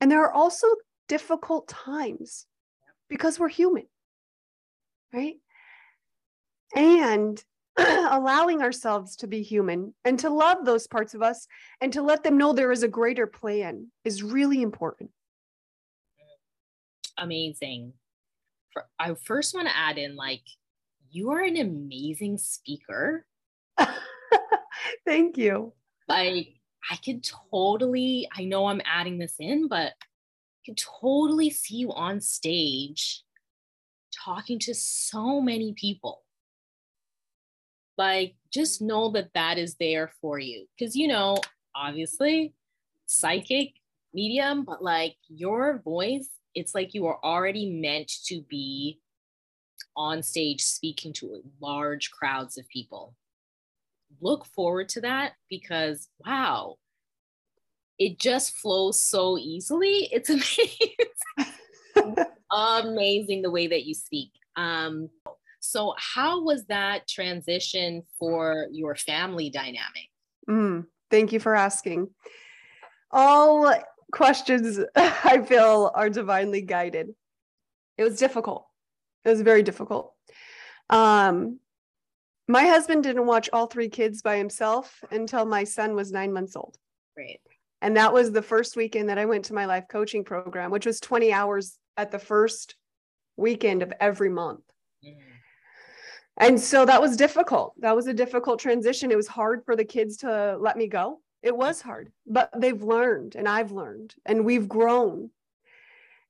And 0.00 0.10
there 0.10 0.22
are 0.24 0.32
also 0.32 0.66
difficult 1.08 1.68
times 1.68 2.46
because 3.08 3.38
we're 3.38 3.48
human, 3.48 3.86
right? 5.12 5.36
And 6.74 7.42
allowing 8.10 8.62
ourselves 8.62 9.16
to 9.16 9.26
be 9.26 9.42
human 9.42 9.94
and 10.04 10.18
to 10.18 10.30
love 10.30 10.64
those 10.64 10.86
parts 10.86 11.14
of 11.14 11.22
us 11.22 11.46
and 11.80 11.92
to 11.92 12.02
let 12.02 12.22
them 12.22 12.38
know 12.38 12.52
there 12.52 12.72
is 12.72 12.82
a 12.82 12.88
greater 12.88 13.26
plan 13.26 13.88
is 14.04 14.22
really 14.22 14.62
important. 14.62 15.10
Amazing. 17.18 17.92
For, 18.72 18.84
I 18.98 19.14
first 19.14 19.54
want 19.54 19.68
to 19.68 19.76
add 19.76 19.98
in 19.98 20.16
like, 20.16 20.42
you 21.10 21.30
are 21.30 21.42
an 21.42 21.56
amazing 21.56 22.38
speaker. 22.38 23.26
Thank 25.06 25.36
you. 25.36 25.72
Like, 26.08 26.48
I 26.90 26.96
could 26.96 27.24
totally, 27.50 28.28
I 28.36 28.44
know 28.44 28.66
I'm 28.66 28.82
adding 28.86 29.18
this 29.18 29.34
in, 29.38 29.68
but 29.68 29.92
I 29.92 30.64
could 30.64 30.78
totally 30.78 31.50
see 31.50 31.76
you 31.76 31.92
on 31.92 32.20
stage 32.20 33.22
talking 34.24 34.58
to 34.60 34.74
so 34.74 35.40
many 35.40 35.74
people 35.74 36.25
like 37.98 38.34
just 38.52 38.82
know 38.82 39.10
that 39.10 39.30
that 39.34 39.58
is 39.58 39.76
there 39.76 40.10
for 40.20 40.38
you. 40.38 40.66
Because 40.78 40.96
you 40.96 41.08
know 41.08 41.36
obviously 41.74 42.54
psychic 43.04 43.74
medium 44.14 44.64
but 44.64 44.82
like 44.82 45.14
your 45.28 45.80
voice 45.84 46.28
it's 46.54 46.74
like 46.74 46.94
you 46.94 47.06
are 47.06 47.18
already 47.22 47.70
meant 47.70 48.10
to 48.24 48.40
be 48.48 48.98
on 49.94 50.22
stage 50.22 50.62
speaking 50.62 51.12
to 51.12 51.42
large 51.60 52.10
crowds 52.10 52.56
of 52.56 52.66
people. 52.68 53.14
Look 54.22 54.46
forward 54.46 54.88
to 54.90 55.02
that 55.02 55.32
because 55.50 56.08
wow 56.24 56.76
it 57.98 58.18
just 58.18 58.56
flows 58.56 59.00
so 59.00 59.38
easily. 59.38 60.08
It's 60.12 60.30
amazing. 61.38 62.26
Amazing 62.52 63.42
the 63.42 63.50
way 63.50 63.66
that 63.66 63.84
you 63.84 63.94
speak. 63.94 64.30
Um 64.56 65.10
so, 65.66 65.94
how 65.98 66.42
was 66.42 66.64
that 66.66 67.08
transition 67.08 68.02
for 68.18 68.68
your 68.70 68.94
family 68.94 69.50
dynamic? 69.50 70.10
Mm, 70.48 70.86
thank 71.10 71.32
you 71.32 71.40
for 71.40 71.54
asking. 71.54 72.08
All 73.10 73.74
questions 74.12 74.78
I 74.96 75.42
feel 75.42 75.90
are 75.94 76.08
divinely 76.08 76.62
guided. 76.62 77.08
It 77.98 78.04
was 78.04 78.18
difficult. 78.18 78.66
It 79.24 79.30
was 79.30 79.42
very 79.42 79.62
difficult. 79.62 80.14
Um, 80.88 81.58
my 82.46 82.64
husband 82.66 83.02
didn't 83.02 83.26
watch 83.26 83.50
all 83.52 83.66
three 83.66 83.88
kids 83.88 84.22
by 84.22 84.36
himself 84.36 85.02
until 85.10 85.44
my 85.44 85.64
son 85.64 85.96
was 85.96 86.12
nine 86.12 86.32
months 86.32 86.54
old. 86.54 86.76
Right. 87.16 87.40
And 87.82 87.96
that 87.96 88.12
was 88.12 88.30
the 88.30 88.42
first 88.42 88.76
weekend 88.76 89.08
that 89.08 89.18
I 89.18 89.26
went 89.26 89.46
to 89.46 89.54
my 89.54 89.66
life 89.66 89.86
coaching 89.90 90.22
program, 90.22 90.70
which 90.70 90.86
was 90.86 91.00
20 91.00 91.32
hours 91.32 91.76
at 91.96 92.12
the 92.12 92.18
first 92.20 92.76
weekend 93.36 93.82
of 93.82 93.92
every 94.00 94.28
month. 94.28 94.62
Mm 95.04 95.16
and 96.38 96.60
so 96.60 96.84
that 96.84 97.00
was 97.00 97.16
difficult. 97.16 97.74
That 97.78 97.96
was 97.96 98.06
a 98.06 98.14
difficult 98.14 98.60
transition. 98.60 99.10
It 99.10 99.16
was 99.16 99.26
hard 99.26 99.64
for 99.64 99.74
the 99.74 99.84
kids 99.84 100.18
to 100.18 100.56
let 100.60 100.76
me 100.76 100.86
go. 100.86 101.20
It 101.42 101.56
was 101.56 101.80
hard 101.80 102.12
but 102.26 102.50
they've 102.56 102.82
learned 102.82 103.36
and 103.36 103.48
i've 103.48 103.72
learned 103.72 104.14
and 104.24 104.44
we've 104.44 104.68
grown. 104.68 105.30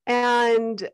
And 0.07 0.89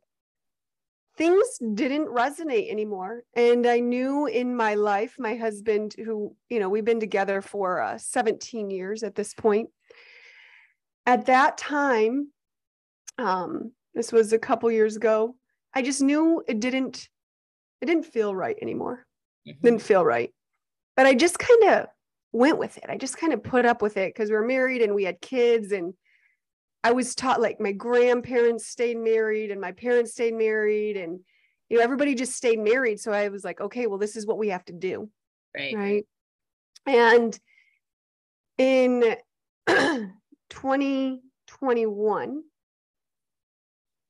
things 1.18 1.44
didn't 1.74 2.06
resonate 2.06 2.70
anymore. 2.70 3.24
And 3.34 3.66
i 3.66 3.80
knew 3.80 4.26
in 4.26 4.54
my 4.54 4.74
life 4.74 5.16
my 5.18 5.34
husband 5.36 5.94
who 5.96 6.34
you 6.48 6.60
know 6.60 6.68
we've 6.68 6.84
been 6.84 7.00
together 7.00 7.42
for 7.42 7.80
uh, 7.80 7.98
17 7.98 8.70
years 8.70 9.02
at 9.02 9.14
this 9.14 9.34
point. 9.34 9.70
At 11.04 11.26
that 11.26 11.58
time 11.58 12.28
um, 13.18 13.72
this 13.94 14.12
was 14.12 14.32
a 14.32 14.38
couple 14.38 14.70
years 14.70 14.96
ago 14.96 15.34
i 15.74 15.82
just 15.82 16.00
knew 16.00 16.42
it 16.46 16.60
didn't 16.60 17.08
it 17.82 17.86
didn't 17.86 18.06
feel 18.06 18.34
right 18.34 18.56
anymore. 18.62 19.04
Mm-hmm. 19.46 19.60
Didn't 19.62 19.82
feel 19.82 20.02
right. 20.04 20.32
But 20.96 21.06
I 21.06 21.14
just 21.14 21.38
kind 21.38 21.64
of 21.64 21.86
went 22.32 22.58
with 22.58 22.78
it. 22.78 22.84
I 22.88 22.96
just 22.96 23.18
kind 23.18 23.32
of 23.32 23.42
put 23.42 23.66
up 23.66 23.82
with 23.82 23.96
it 23.96 24.14
because 24.14 24.30
we 24.30 24.36
were 24.36 24.46
married 24.46 24.82
and 24.82 24.94
we 24.94 25.02
had 25.04 25.20
kids. 25.20 25.72
And 25.72 25.94
I 26.84 26.92
was 26.92 27.16
taught 27.16 27.40
like 27.40 27.60
my 27.60 27.72
grandparents 27.72 28.66
stayed 28.66 28.98
married 28.98 29.50
and 29.50 29.60
my 29.60 29.72
parents 29.72 30.12
stayed 30.12 30.34
married. 30.34 30.96
And, 30.96 31.18
you 31.68 31.78
know, 31.78 31.84
everybody 31.84 32.14
just 32.14 32.34
stayed 32.34 32.60
married. 32.60 33.00
So 33.00 33.10
I 33.12 33.28
was 33.28 33.42
like, 33.42 33.60
okay, 33.60 33.88
well, 33.88 33.98
this 33.98 34.14
is 34.16 34.26
what 34.26 34.38
we 34.38 34.50
have 34.50 34.64
to 34.66 34.72
do. 34.72 35.10
Right. 35.56 35.74
Right. 35.74 36.06
And 36.86 37.36
in 38.58 39.16
2021, 39.66 42.42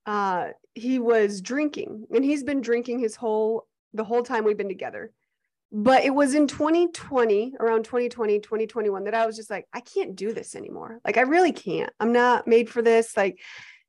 uh, 0.06 0.48
he 0.74 0.98
was 0.98 1.40
drinking 1.40 2.06
and 2.14 2.24
he's 2.24 2.42
been 2.42 2.60
drinking 2.60 2.98
his 2.98 3.16
whole 3.16 3.66
the 3.94 4.04
whole 4.04 4.22
time 4.22 4.44
we've 4.44 4.56
been 4.56 4.68
together. 4.68 5.12
But 5.70 6.04
it 6.04 6.14
was 6.14 6.34
in 6.34 6.46
2020 6.46 7.54
around 7.58 7.84
2020 7.84 8.40
2021 8.40 9.04
that 9.04 9.14
i 9.14 9.24
was 9.24 9.36
just 9.36 9.48
like 9.50 9.66
i 9.72 9.80
can't 9.80 10.16
do 10.16 10.32
this 10.32 10.54
anymore. 10.54 11.00
Like 11.04 11.18
i 11.18 11.22
really 11.22 11.52
can't. 11.52 11.92
I'm 12.00 12.12
not 12.12 12.46
made 12.46 12.68
for 12.68 12.82
this. 12.82 13.16
Like 13.16 13.38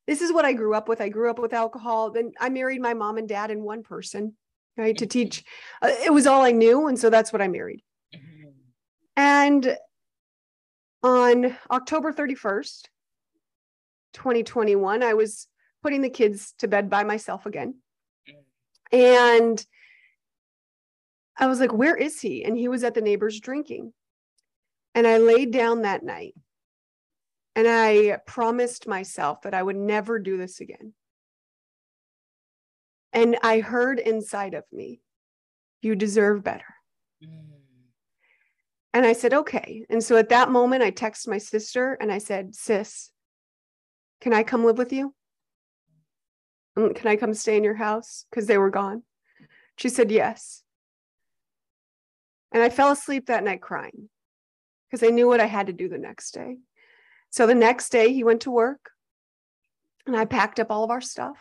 this 0.07 0.21
is 0.21 0.31
what 0.31 0.45
i 0.45 0.53
grew 0.53 0.73
up 0.73 0.87
with. 0.87 1.01
I 1.01 1.09
grew 1.09 1.29
up 1.29 1.39
with 1.39 1.53
alcohol. 1.53 2.11
Then 2.11 2.31
i 2.39 2.49
married 2.49 2.81
my 2.81 2.93
mom 2.93 3.17
and 3.17 3.27
dad 3.27 3.51
in 3.51 3.63
one 3.63 3.83
person 3.83 4.35
right 4.77 4.97
to 4.97 5.05
teach. 5.05 5.43
Uh, 5.81 5.91
it 6.03 6.13
was 6.13 6.27
all 6.27 6.41
i 6.41 6.51
knew 6.51 6.87
and 6.87 6.99
so 6.99 7.09
that's 7.09 7.33
what 7.33 7.41
i 7.41 7.47
married. 7.47 7.81
And 9.15 9.77
on 11.03 11.57
october 11.69 12.13
31st 12.13 12.87
2021 14.13 15.03
i 15.03 15.13
was 15.13 15.47
putting 15.83 16.01
the 16.01 16.09
kids 16.09 16.53
to 16.59 16.67
bed 16.67 16.89
by 16.89 17.03
myself 17.03 17.45
again. 17.45 17.75
And 18.91 19.63
I 21.37 21.47
was 21.47 21.59
like, 21.59 21.73
where 21.73 21.95
is 21.95 22.21
he? 22.21 22.43
And 22.43 22.57
he 22.57 22.67
was 22.67 22.83
at 22.83 22.93
the 22.93 23.01
neighbor's 23.01 23.39
drinking. 23.39 23.93
And 24.95 25.05
I 25.05 25.17
laid 25.17 25.51
down 25.51 25.81
that 25.81 26.03
night 26.03 26.35
and 27.55 27.67
I 27.67 28.19
promised 28.25 28.87
myself 28.87 29.41
that 29.41 29.53
I 29.53 29.61
would 29.61 29.75
never 29.75 30.19
do 30.19 30.37
this 30.37 30.59
again. 30.59 30.93
And 33.11 33.37
I 33.43 33.59
heard 33.59 33.99
inside 33.99 34.53
of 34.53 34.63
me, 34.71 35.01
you 35.81 35.95
deserve 35.95 36.43
better. 36.43 36.65
Mm. 37.23 37.53
And 38.93 39.05
I 39.05 39.13
said, 39.13 39.33
okay. 39.33 39.85
And 39.89 40.03
so 40.03 40.17
at 40.17 40.29
that 40.29 40.51
moment, 40.51 40.83
I 40.83 40.91
texted 40.91 41.27
my 41.27 41.39
sister 41.39 41.97
and 41.99 42.11
I 42.11 42.19
said, 42.19 42.55
sis, 42.55 43.09
can 44.21 44.33
I 44.33 44.43
come 44.43 44.63
live 44.63 44.77
with 44.77 44.93
you? 44.93 45.13
Mm, 46.77 46.95
can 46.95 47.07
I 47.07 47.15
come 47.15 47.33
stay 47.33 47.57
in 47.57 47.63
your 47.63 47.75
house? 47.75 48.25
Because 48.29 48.47
they 48.47 48.57
were 48.57 48.69
gone. 48.69 49.03
She 49.77 49.89
said, 49.89 50.11
Yes. 50.11 50.63
And 52.51 52.61
I 52.61 52.69
fell 52.69 52.91
asleep 52.91 53.27
that 53.27 53.43
night 53.43 53.61
crying 53.61 54.09
because 54.89 55.05
I 55.05 55.09
knew 55.11 55.27
what 55.27 55.39
I 55.39 55.45
had 55.45 55.67
to 55.67 55.73
do 55.73 55.89
the 55.89 55.97
next 55.97 56.31
day. 56.31 56.57
So 57.31 57.47
the 57.47 57.55
next 57.55 57.89
day, 57.89 58.13
he 58.13 58.23
went 58.23 58.41
to 58.41 58.51
work 58.51 58.91
and 60.05 60.15
I 60.15 60.25
packed 60.25 60.59
up 60.59 60.69
all 60.69 60.83
of 60.83 60.91
our 60.91 61.01
stuff 61.01 61.37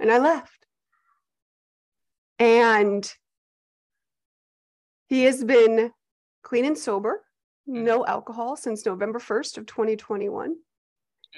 and 0.00 0.10
I 0.10 0.18
left. 0.18 0.66
And 2.40 3.10
he 5.06 5.22
has 5.24 5.44
been 5.44 5.92
clean 6.42 6.64
and 6.64 6.76
sober 6.76 7.22
no 7.66 8.06
alcohol 8.06 8.56
since 8.56 8.86
November 8.86 9.18
1st 9.18 9.58
of 9.58 9.66
2021. 9.66 10.56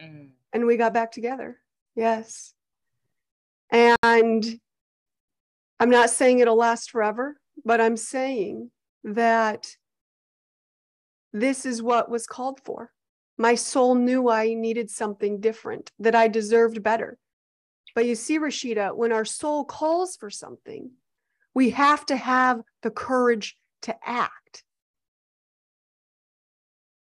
Mm. 0.02 0.28
And 0.52 0.66
we 0.66 0.76
got 0.76 0.94
back 0.94 1.10
together. 1.12 1.58
Yes. 1.94 2.54
And 3.70 4.60
I'm 5.80 5.90
not 5.90 6.10
saying 6.10 6.38
it'll 6.38 6.56
last 6.56 6.90
forever, 6.90 7.38
but 7.64 7.80
I'm 7.80 7.96
saying 7.96 8.70
that 9.04 9.66
this 11.32 11.66
is 11.66 11.82
what 11.82 12.10
was 12.10 12.26
called 12.26 12.60
for. 12.64 12.92
My 13.36 13.54
soul 13.54 13.94
knew 13.94 14.28
I 14.28 14.54
needed 14.54 14.90
something 14.90 15.40
different, 15.40 15.92
that 16.00 16.14
I 16.14 16.28
deserved 16.28 16.82
better. 16.82 17.18
But 17.94 18.06
you 18.06 18.14
see, 18.14 18.38
Rashida, 18.38 18.96
when 18.96 19.12
our 19.12 19.24
soul 19.24 19.64
calls 19.64 20.16
for 20.16 20.30
something, 20.30 20.90
we 21.54 21.70
have 21.70 22.06
to 22.06 22.16
have 22.16 22.62
the 22.82 22.90
courage 22.90 23.56
to 23.82 23.94
act. 24.04 24.64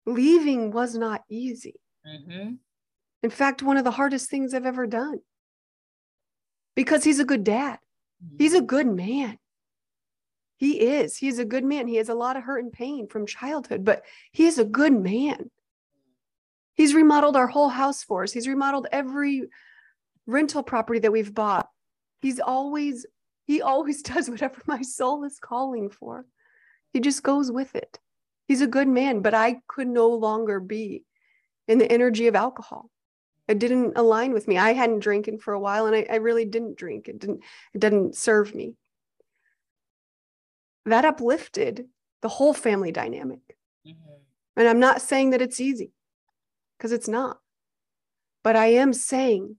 Leaving 0.07 0.71
was 0.71 0.95
not 0.97 1.23
easy. 1.29 1.75
Mm-hmm. 2.07 2.55
In 3.23 3.31
fact, 3.31 3.63
one 3.63 3.77
of 3.77 3.85
the 3.85 3.91
hardest 3.91 4.31
things 4.31 4.55
I've 4.55 4.67
ever 4.67 4.87
done 4.87 5.21
because 6.81 7.05
he's 7.05 7.21
a 7.21 7.27
good 7.27 7.45
dad. 7.45 7.79
He's 8.39 8.55
a 8.55 8.57
mm-hmm. 8.57 8.67
good 8.67 8.87
man. 8.87 9.39
He 10.57 10.81
is. 10.81 11.15
He's 11.15 11.39
a 11.39 11.45
good 11.45 11.63
man. 11.63 11.87
He 11.87 11.97
has 11.97 12.09
a 12.09 12.15
lot 12.15 12.39
of 12.39 12.43
hurt 12.43 12.65
and 12.65 12.73
pain 12.73 13.07
from 13.07 13.27
childhood, 13.27 13.85
but 13.85 14.03
he 14.33 14.47
is 14.47 14.59
a 14.59 14.65
good 14.65 14.95
man. 14.95 15.51
He's 16.77 16.95
remodeled 16.95 17.37
our 17.37 17.49
whole 17.49 17.69
house 17.69 18.03
for 18.03 18.23
us. 18.23 18.33
He's 18.33 18.49
remodeled 18.49 18.87
every 18.91 19.51
rental 20.27 20.63
property 20.63 21.01
that 21.01 21.13
we've 21.13 21.35
bought. 21.35 21.69
He's 22.23 22.41
always, 22.41 23.05
he 23.47 23.61
always 23.61 24.01
does 24.11 24.31
whatever 24.31 24.63
my 24.67 24.81
soul 24.81 25.25
is 25.25 25.39
calling 25.39 25.91
for. 25.91 26.25
He 26.95 27.01
just 27.01 27.23
goes 27.23 27.53
with 27.53 27.75
it. 27.75 27.99
He's 28.49 28.63
a 28.63 28.67
good 28.67 28.89
man, 28.89 29.21
but 29.21 29.35
I 29.35 29.61
could 29.69 29.87
no 29.87 30.09
longer 30.09 30.61
be 30.61 31.05
in 31.69 31.77
the 31.77 31.93
energy 31.93 32.27
of 32.27 32.35
alcohol 32.35 32.89
it 33.51 33.59
didn't 33.59 33.95
align 33.97 34.33
with 34.33 34.47
me. 34.47 34.57
I 34.57 34.73
hadn't 34.73 35.01
drinking 35.01 35.41
for 35.41 35.53
a 35.53 35.59
while 35.59 35.87
and 35.87 35.97
I, 35.97 36.07
I 36.09 36.17
really 36.17 36.45
didn't 36.45 36.77
drink. 36.77 37.09
It 37.09 37.19
didn't, 37.19 37.43
it 37.75 37.81
didn't 37.81 38.17
serve 38.17 38.55
me. 38.55 38.75
That 40.87 41.05
uplifted 41.05 41.87
the 42.23 42.29
whole 42.29 42.55
family 42.55 42.93
dynamic. 42.93 43.41
Mm-hmm. 43.87 44.13
And 44.57 44.69
I'm 44.69 44.79
not 44.79 45.03
saying 45.03 45.31
that 45.31 45.43
it's 45.43 45.61
easy 45.61 45.91
because 46.79 46.93
it's 46.93 47.09
not. 47.09 47.41
But 48.45 48.55
I 48.55 48.67
am 48.67 48.93
saying 48.93 49.57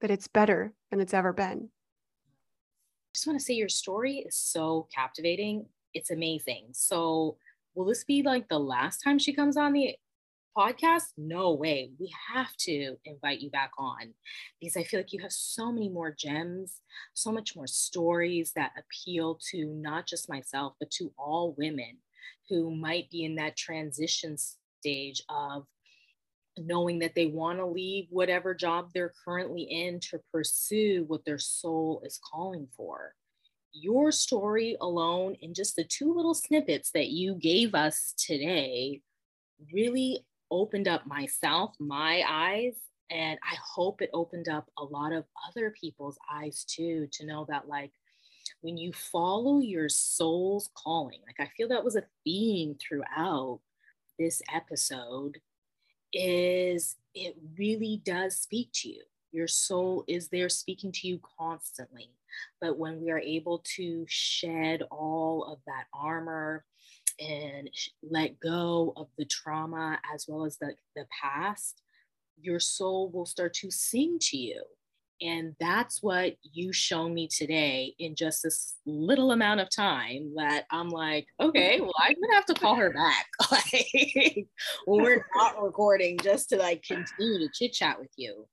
that 0.00 0.10
it's 0.10 0.26
better 0.26 0.72
than 0.90 1.00
it's 1.00 1.14
ever 1.14 1.32
been. 1.32 1.68
I 1.68 3.10
just 3.14 3.26
want 3.26 3.38
to 3.38 3.44
say 3.44 3.54
your 3.54 3.68
story 3.68 4.24
is 4.26 4.36
so 4.36 4.88
captivating. 4.92 5.66
It's 5.92 6.10
amazing. 6.10 6.68
So, 6.72 7.36
will 7.74 7.84
this 7.84 8.04
be 8.04 8.22
like 8.22 8.48
the 8.48 8.58
last 8.58 9.02
time 9.02 9.18
she 9.18 9.32
comes 9.32 9.56
on 9.56 9.72
the 9.72 9.96
podcast, 10.56 11.12
no 11.16 11.52
way. 11.52 11.90
We 11.98 12.12
have 12.32 12.56
to 12.58 12.96
invite 13.04 13.40
you 13.40 13.50
back 13.50 13.72
on 13.78 14.14
because 14.60 14.76
I 14.76 14.84
feel 14.84 15.00
like 15.00 15.12
you 15.12 15.22
have 15.22 15.32
so 15.32 15.72
many 15.72 15.88
more 15.88 16.12
gems, 16.12 16.80
so 17.14 17.32
much 17.32 17.56
more 17.56 17.66
stories 17.66 18.52
that 18.54 18.72
appeal 18.78 19.38
to 19.50 19.66
not 19.66 20.06
just 20.06 20.28
myself, 20.28 20.74
but 20.78 20.90
to 20.92 21.12
all 21.18 21.54
women 21.58 21.98
who 22.48 22.74
might 22.74 23.10
be 23.10 23.24
in 23.24 23.34
that 23.36 23.56
transition 23.56 24.36
stage 24.80 25.22
of 25.28 25.66
knowing 26.56 27.00
that 27.00 27.14
they 27.14 27.26
want 27.26 27.58
to 27.58 27.66
leave 27.66 28.06
whatever 28.10 28.54
job 28.54 28.90
they're 28.94 29.12
currently 29.24 29.62
in 29.62 29.98
to 29.98 30.20
pursue 30.32 31.04
what 31.08 31.24
their 31.24 31.38
soul 31.38 32.00
is 32.04 32.20
calling 32.32 32.68
for. 32.76 33.14
Your 33.72 34.12
story 34.12 34.76
alone, 34.80 35.36
and 35.42 35.52
just 35.52 35.74
the 35.74 35.82
two 35.82 36.14
little 36.14 36.34
snippets 36.34 36.92
that 36.92 37.08
you 37.08 37.34
gave 37.34 37.74
us 37.74 38.14
today, 38.16 39.00
really 39.72 40.24
opened 40.50 40.88
up 40.88 41.06
myself, 41.06 41.74
my 41.78 42.22
eyes, 42.28 42.74
and 43.10 43.38
I 43.42 43.56
hope 43.62 44.00
it 44.02 44.10
opened 44.12 44.48
up 44.48 44.70
a 44.78 44.84
lot 44.84 45.12
of 45.12 45.24
other 45.48 45.74
people's 45.78 46.18
eyes 46.32 46.64
too 46.64 47.08
to 47.12 47.26
know 47.26 47.46
that, 47.48 47.68
like, 47.68 47.92
when 48.60 48.76
you 48.76 48.92
follow 48.92 49.60
your 49.60 49.88
soul's 49.88 50.70
calling, 50.74 51.20
like, 51.26 51.36
I 51.38 51.50
feel 51.56 51.68
that 51.68 51.84
was 51.84 51.96
a 51.96 52.04
theme 52.24 52.76
throughout 52.80 53.60
this 54.18 54.40
episode, 54.54 55.38
is 56.12 56.96
it 57.14 57.36
really 57.58 58.00
does 58.04 58.38
speak 58.38 58.70
to 58.74 58.88
you. 58.88 59.02
Your 59.32 59.48
soul 59.48 60.04
is 60.06 60.28
there 60.28 60.48
speaking 60.48 60.92
to 60.92 61.08
you 61.08 61.20
constantly. 61.38 62.10
But 62.60 62.78
when 62.78 63.00
we 63.00 63.10
are 63.10 63.18
able 63.18 63.64
to 63.76 64.04
shed 64.08 64.82
all 64.90 65.44
of 65.44 65.58
that 65.66 65.84
armor, 65.92 66.64
and 67.20 67.70
let 68.02 68.40
go 68.40 68.92
of 68.96 69.08
the 69.18 69.24
trauma 69.24 69.98
as 70.12 70.26
well 70.28 70.44
as 70.44 70.56
the, 70.58 70.74
the 70.96 71.06
past, 71.22 71.82
your 72.40 72.60
soul 72.60 73.10
will 73.10 73.26
start 73.26 73.54
to 73.54 73.70
sing 73.70 74.18
to 74.20 74.36
you. 74.36 74.62
And 75.20 75.54
that's 75.60 76.02
what 76.02 76.34
you 76.42 76.72
shown 76.72 77.14
me 77.14 77.28
today 77.28 77.94
in 77.98 78.16
just 78.16 78.42
this 78.42 78.74
little 78.84 79.30
amount 79.30 79.60
of 79.60 79.70
time 79.70 80.32
that 80.36 80.64
I'm 80.70 80.88
like, 80.88 81.26
okay, 81.40 81.80
well, 81.80 81.94
I'm 81.98 82.14
gonna 82.20 82.34
have 82.34 82.46
to 82.46 82.54
call 82.54 82.74
her 82.74 82.92
back. 82.92 83.26
like 83.50 84.46
we're 84.86 85.24
not 85.36 85.62
recording, 85.62 86.18
just 86.18 86.48
to 86.50 86.56
like 86.56 86.82
continue 86.82 87.38
to 87.38 87.48
chit 87.54 87.72
chat 87.72 87.98
with 87.98 88.10
you. 88.16 88.46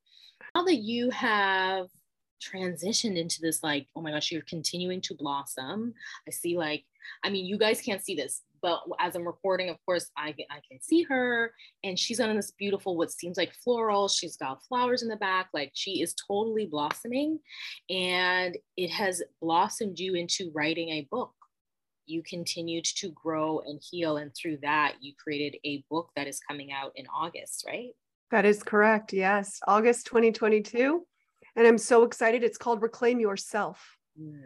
Now 0.55 0.63
that 0.63 0.77
you 0.77 1.09
have 1.09 1.87
transitioned 2.41 3.17
into 3.17 3.41
this, 3.41 3.63
like, 3.63 3.87
oh 3.95 4.01
my 4.01 4.11
gosh, 4.11 4.31
you're 4.31 4.41
continuing 4.43 5.01
to 5.01 5.15
blossom. 5.15 5.93
I 6.27 6.31
see 6.31 6.57
like, 6.57 6.85
I 7.23 7.29
mean, 7.29 7.45
you 7.45 7.57
guys 7.57 7.81
can't 7.81 8.03
see 8.03 8.15
this, 8.15 8.43
but 8.61 8.81
as 8.99 9.15
I'm 9.15 9.25
recording, 9.25 9.69
of 9.69 9.77
course, 9.85 10.09
I 10.17 10.31
can, 10.33 10.45
I 10.49 10.59
can 10.69 10.81
see 10.81 11.03
her 11.03 11.53
and 11.83 11.97
she's 11.97 12.19
on 12.19 12.35
this 12.35 12.51
beautiful, 12.51 12.95
what 12.95 13.11
seems 13.11 13.37
like 13.37 13.53
floral. 13.53 14.07
She's 14.07 14.37
got 14.37 14.63
flowers 14.63 15.01
in 15.01 15.09
the 15.09 15.15
back. 15.15 15.49
Like 15.53 15.71
she 15.73 16.01
is 16.01 16.13
totally 16.27 16.65
blossoming 16.65 17.39
and 17.89 18.57
it 18.77 18.89
has 18.89 19.21
blossomed 19.41 19.99
you 19.99 20.15
into 20.15 20.51
writing 20.53 20.89
a 20.89 21.07
book. 21.09 21.33
You 22.05 22.21
continued 22.23 22.85
to 22.97 23.09
grow 23.09 23.61
and 23.65 23.81
heal. 23.81 24.17
And 24.17 24.31
through 24.35 24.57
that, 24.61 24.95
you 25.01 25.13
created 25.21 25.57
a 25.65 25.83
book 25.89 26.09
that 26.15 26.27
is 26.27 26.39
coming 26.39 26.71
out 26.71 26.91
in 26.95 27.05
August, 27.07 27.63
right? 27.67 27.91
That 28.31 28.45
is 28.45 28.63
correct. 28.63 29.13
Yes. 29.13 29.59
August 29.67 30.05
2022. 30.07 31.05
And 31.55 31.67
I'm 31.67 31.77
so 31.77 32.03
excited. 32.03 32.43
It's 32.43 32.57
called 32.57 32.81
Reclaim 32.81 33.19
Yourself. 33.19 33.97
Mm. 34.19 34.41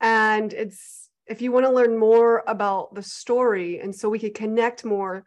And 0.00 0.52
it's 0.52 1.09
if 1.30 1.40
you 1.40 1.52
want 1.52 1.64
to 1.64 1.72
learn 1.72 1.96
more 1.96 2.42
about 2.48 2.92
the 2.92 3.04
story 3.04 3.78
and 3.78 3.94
so 3.94 4.08
we 4.08 4.18
could 4.18 4.34
connect 4.34 4.84
more, 4.84 5.24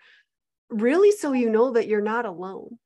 really 0.70 1.12
so 1.12 1.32
you 1.32 1.50
know 1.50 1.72
that 1.72 1.88
you're 1.88 2.02
not 2.02 2.26
alone. 2.26 2.78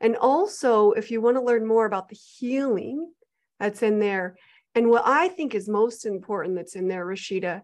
And 0.00 0.16
also, 0.16 0.92
if 0.92 1.10
you 1.10 1.20
want 1.20 1.36
to 1.36 1.42
learn 1.42 1.66
more 1.66 1.86
about 1.86 2.08
the 2.08 2.16
healing 2.16 3.12
that's 3.58 3.82
in 3.82 3.98
there, 3.98 4.36
and 4.76 4.88
what 4.88 5.02
I 5.04 5.28
think 5.28 5.54
is 5.54 5.68
most 5.68 6.06
important 6.06 6.54
that's 6.54 6.76
in 6.76 6.86
there, 6.86 7.04
Rashida, 7.04 7.62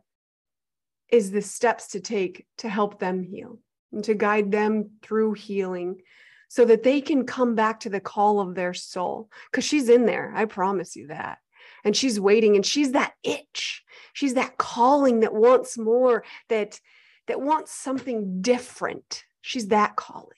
is 1.10 1.30
the 1.30 1.42
steps 1.42 1.88
to 1.88 2.00
take 2.00 2.46
to 2.58 2.68
help 2.68 2.98
them 2.98 3.22
heal 3.22 3.60
and 3.92 4.02
to 4.04 4.14
guide 4.14 4.50
them 4.50 4.90
through 5.02 5.34
healing 5.34 6.00
so 6.48 6.64
that 6.64 6.82
they 6.82 7.00
can 7.00 7.24
come 7.24 7.54
back 7.54 7.80
to 7.80 7.90
the 7.90 8.00
call 8.00 8.40
of 8.40 8.56
their 8.56 8.74
soul. 8.74 9.30
Because 9.50 9.64
she's 9.64 9.88
in 9.88 10.06
there, 10.06 10.32
I 10.34 10.44
promise 10.46 10.96
you 10.96 11.06
that 11.06 11.38
and 11.84 11.96
she's 11.96 12.20
waiting 12.20 12.56
and 12.56 12.64
she's 12.64 12.92
that 12.92 13.14
itch. 13.22 13.84
She's 14.12 14.34
that 14.34 14.58
calling 14.58 15.20
that 15.20 15.34
wants 15.34 15.78
more 15.78 16.24
that 16.48 16.80
that 17.26 17.40
wants 17.40 17.72
something 17.72 18.40
different. 18.40 19.24
She's 19.42 19.68
that 19.68 19.96
calling. 19.96 20.32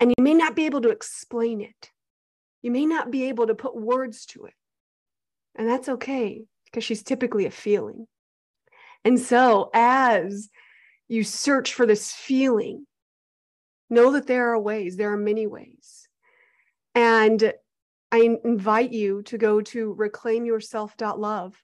And 0.00 0.12
you 0.16 0.24
may 0.24 0.34
not 0.34 0.56
be 0.56 0.66
able 0.66 0.80
to 0.80 0.88
explain 0.88 1.60
it. 1.60 1.90
You 2.62 2.70
may 2.70 2.86
not 2.86 3.10
be 3.10 3.28
able 3.28 3.46
to 3.46 3.54
put 3.54 3.76
words 3.76 4.26
to 4.26 4.46
it. 4.46 4.54
And 5.54 5.68
that's 5.68 5.88
okay 5.88 6.44
because 6.64 6.84
she's 6.84 7.02
typically 7.02 7.46
a 7.46 7.50
feeling. 7.50 8.06
And 9.04 9.18
so 9.18 9.70
as 9.74 10.48
you 11.08 11.24
search 11.24 11.74
for 11.74 11.86
this 11.86 12.12
feeling 12.12 12.86
know 13.88 14.12
that 14.12 14.26
there 14.26 14.50
are 14.50 14.60
ways 14.60 14.96
there 14.96 15.12
are 15.12 15.18
many 15.18 15.46
ways. 15.46 16.08
And 16.94 17.52
I 18.12 18.38
invite 18.44 18.92
you 18.92 19.22
to 19.22 19.38
go 19.38 19.60
to 19.60 19.94
reclaimyourself.love 19.94 21.62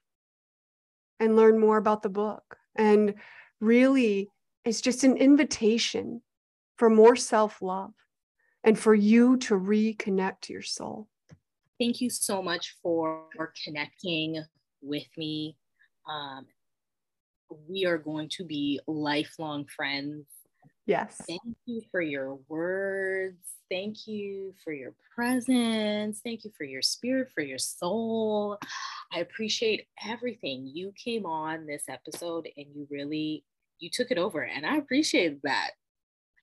and 1.19 1.35
learn 1.35 1.59
more 1.59 1.77
about 1.77 2.01
the 2.03 2.09
book. 2.09 2.57
And 2.75 3.15
really, 3.59 4.29
it's 4.63 4.81
just 4.81 5.03
an 5.03 5.17
invitation 5.17 6.21
for 6.77 6.89
more 6.89 7.15
self 7.15 7.61
love 7.61 7.93
and 8.63 8.77
for 8.77 8.93
you 8.93 9.37
to 9.37 9.55
reconnect 9.55 10.41
to 10.41 10.53
your 10.53 10.61
soul. 10.61 11.07
Thank 11.79 12.01
you 12.01 12.09
so 12.09 12.41
much 12.41 12.75
for 12.81 13.25
connecting 13.63 14.43
with 14.81 15.07
me. 15.17 15.55
Um, 16.09 16.45
we 17.69 17.85
are 17.85 17.97
going 17.97 18.29
to 18.33 18.45
be 18.45 18.79
lifelong 18.87 19.65
friends. 19.75 20.25
Yes. 20.87 21.21
Thank 21.27 21.41
you 21.65 21.81
for 21.91 22.01
your 22.01 22.39
words 22.47 23.57
Thank 23.69 24.07
you 24.07 24.53
for 24.63 24.71
your 24.71 24.93
presence. 25.13 26.21
Thank 26.23 26.45
you 26.45 26.51
for 26.57 26.63
your 26.63 26.81
spirit, 26.81 27.29
for 27.33 27.41
your 27.41 27.57
soul. 27.57 28.57
I 29.13 29.19
appreciate 29.19 29.87
everything. 30.05 30.69
You 30.73 30.93
came 30.95 31.25
on 31.25 31.65
this 31.65 31.83
episode 31.89 32.47
and 32.55 32.67
you 32.73 32.87
really 32.89 33.43
you 33.79 33.89
took 33.91 34.09
it 34.09 34.17
over 34.17 34.41
and 34.41 34.65
I 34.65 34.77
appreciate 34.77 35.41
that. 35.43 35.71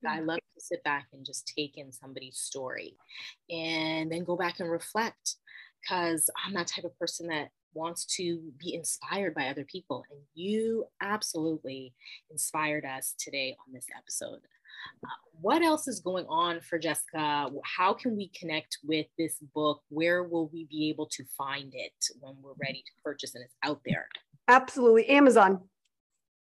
I 0.07 0.20
love 0.20 0.37
to 0.37 0.61
sit 0.61 0.85
back 0.85 1.07
and 1.14 1.24
just 1.24 1.50
take 1.57 1.78
in 1.78 1.90
somebody's 1.90 2.37
story 2.37 2.94
and 3.48 4.12
then 4.12 4.22
go 4.22 4.37
back 4.37 4.61
and 4.61 4.70
reflect 4.70 5.37
because 5.80 6.28
I'm 6.44 6.52
that 6.54 6.66
type 6.66 6.85
of 6.85 6.98
person 6.98 7.28
that 7.28 7.48
wants 7.75 8.05
to 8.17 8.41
be 8.59 8.75
inspired 8.75 9.35
by 9.35 9.49
other 9.49 9.65
people. 9.65 10.05
And 10.11 10.21
you 10.35 10.87
absolutely 11.01 11.93
inspired 12.31 12.85
us 12.85 13.15
today 13.19 13.57
on 13.67 13.73
this 13.73 13.87
episode. 13.97 14.41
Uh, 15.03 15.09
what 15.41 15.63
else 15.63 15.89
is 15.89 16.01
going 16.01 16.27
on 16.29 16.61
for 16.61 16.79
Jessica? 16.79 17.51
How 17.65 17.95
can 17.95 18.17
we 18.17 18.31
connect 18.39 18.79
with 18.85 19.07
this 19.19 19.39
book? 19.55 19.83
Where 19.89 20.25
will 20.25 20.49
we 20.49 20.67
be 20.71 20.89
able 20.91 21.07
to 21.07 21.25
find 21.37 21.73
it 21.75 21.93
when 22.21 22.35
we're 22.43 22.53
ready 22.59 22.83
to 22.85 23.03
purchase 23.03 23.35
and 23.35 23.45
it's 23.45 23.55
out 23.63 23.81
there? 23.85 24.09
Absolutely. 24.49 25.09
Amazon. 25.09 25.61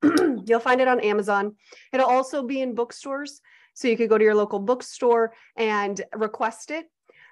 You'll 0.04 0.60
find 0.60 0.82
it 0.82 0.88
on 0.88 1.00
Amazon. 1.00 1.56
It'll 1.92 2.10
also 2.10 2.44
be 2.44 2.62
in 2.62 2.76
bookstores. 2.76 3.42
So 3.74 3.88
you 3.88 3.98
could 3.98 4.10
go 4.10 4.18
to 4.18 4.24
your 4.24 4.36
local 4.36 4.60
bookstore 4.60 5.34
and 5.56 6.02
request 6.16 6.72
it. 6.72 6.86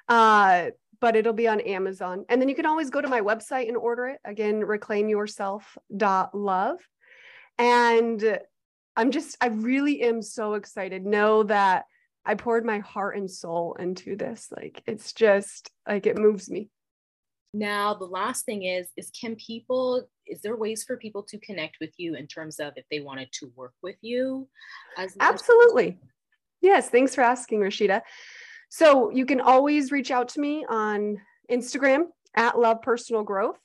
Uh, 0.08 0.70
but 1.00 1.16
it'll 1.16 1.34
be 1.34 1.48
on 1.48 1.60
Amazon. 1.62 2.26
And 2.30 2.42
then 2.42 2.50
you 2.50 2.56
can 2.56 2.66
always 2.66 2.90
go 2.90 3.02
to 3.02 3.08
my 3.08 3.22
website 3.22 3.68
and 3.68 3.78
order 3.78 4.08
it. 4.08 4.20
Again, 4.26 4.62
reclaimyourself.love. 4.62 6.80
And 7.58 8.40
I'm 8.96 9.12
just, 9.12 9.38
I 9.42 9.48
really 9.48 10.02
am 10.02 10.22
so 10.22 10.54
excited. 10.56 11.06
Know 11.06 11.44
that 11.44 11.86
I 12.26 12.36
poured 12.36 12.66
my 12.66 12.80
heart 12.80 13.18
and 13.18 13.30
soul 13.30 13.76
into 13.80 14.16
this. 14.16 14.48
Like 14.56 14.82
it's 14.88 15.12
just 15.14 15.70
like 15.88 16.08
it 16.08 16.18
moves 16.18 16.50
me. 16.50 16.70
Now, 17.54 17.94
the 17.94 18.06
last 18.06 18.46
thing 18.46 18.64
is, 18.64 18.88
is 18.98 19.12
can 19.12 19.36
people, 19.38 20.10
is 20.28 20.42
there 20.42 20.58
ways 20.58 20.84
for 20.84 20.98
people 20.98 21.24
to 21.24 21.38
connect 21.40 21.78
with 21.80 21.94
you 21.98 22.16
in 22.16 22.28
terms 22.28 22.60
of 22.60 22.74
if 22.76 22.84
they 22.92 23.00
wanted 23.00 23.32
to 23.40 23.50
work 23.56 23.74
with 23.82 23.96
you? 24.02 24.50
As 24.98 25.16
Absolutely. 25.20 25.98
Yes. 26.62 26.90
Thanks 26.90 27.16
for 27.16 27.22
asking, 27.22 27.62
Rashida. 27.62 28.02
So 28.70 29.10
you 29.10 29.26
can 29.26 29.42
always 29.42 29.92
reach 29.92 30.12
out 30.12 30.30
to 30.30 30.40
me 30.40 30.66
on 30.68 31.22
Instagram 31.50 32.06
at 32.36 32.60
Love 32.60 32.82
Personal 32.82 33.24
Growth. 33.24 33.60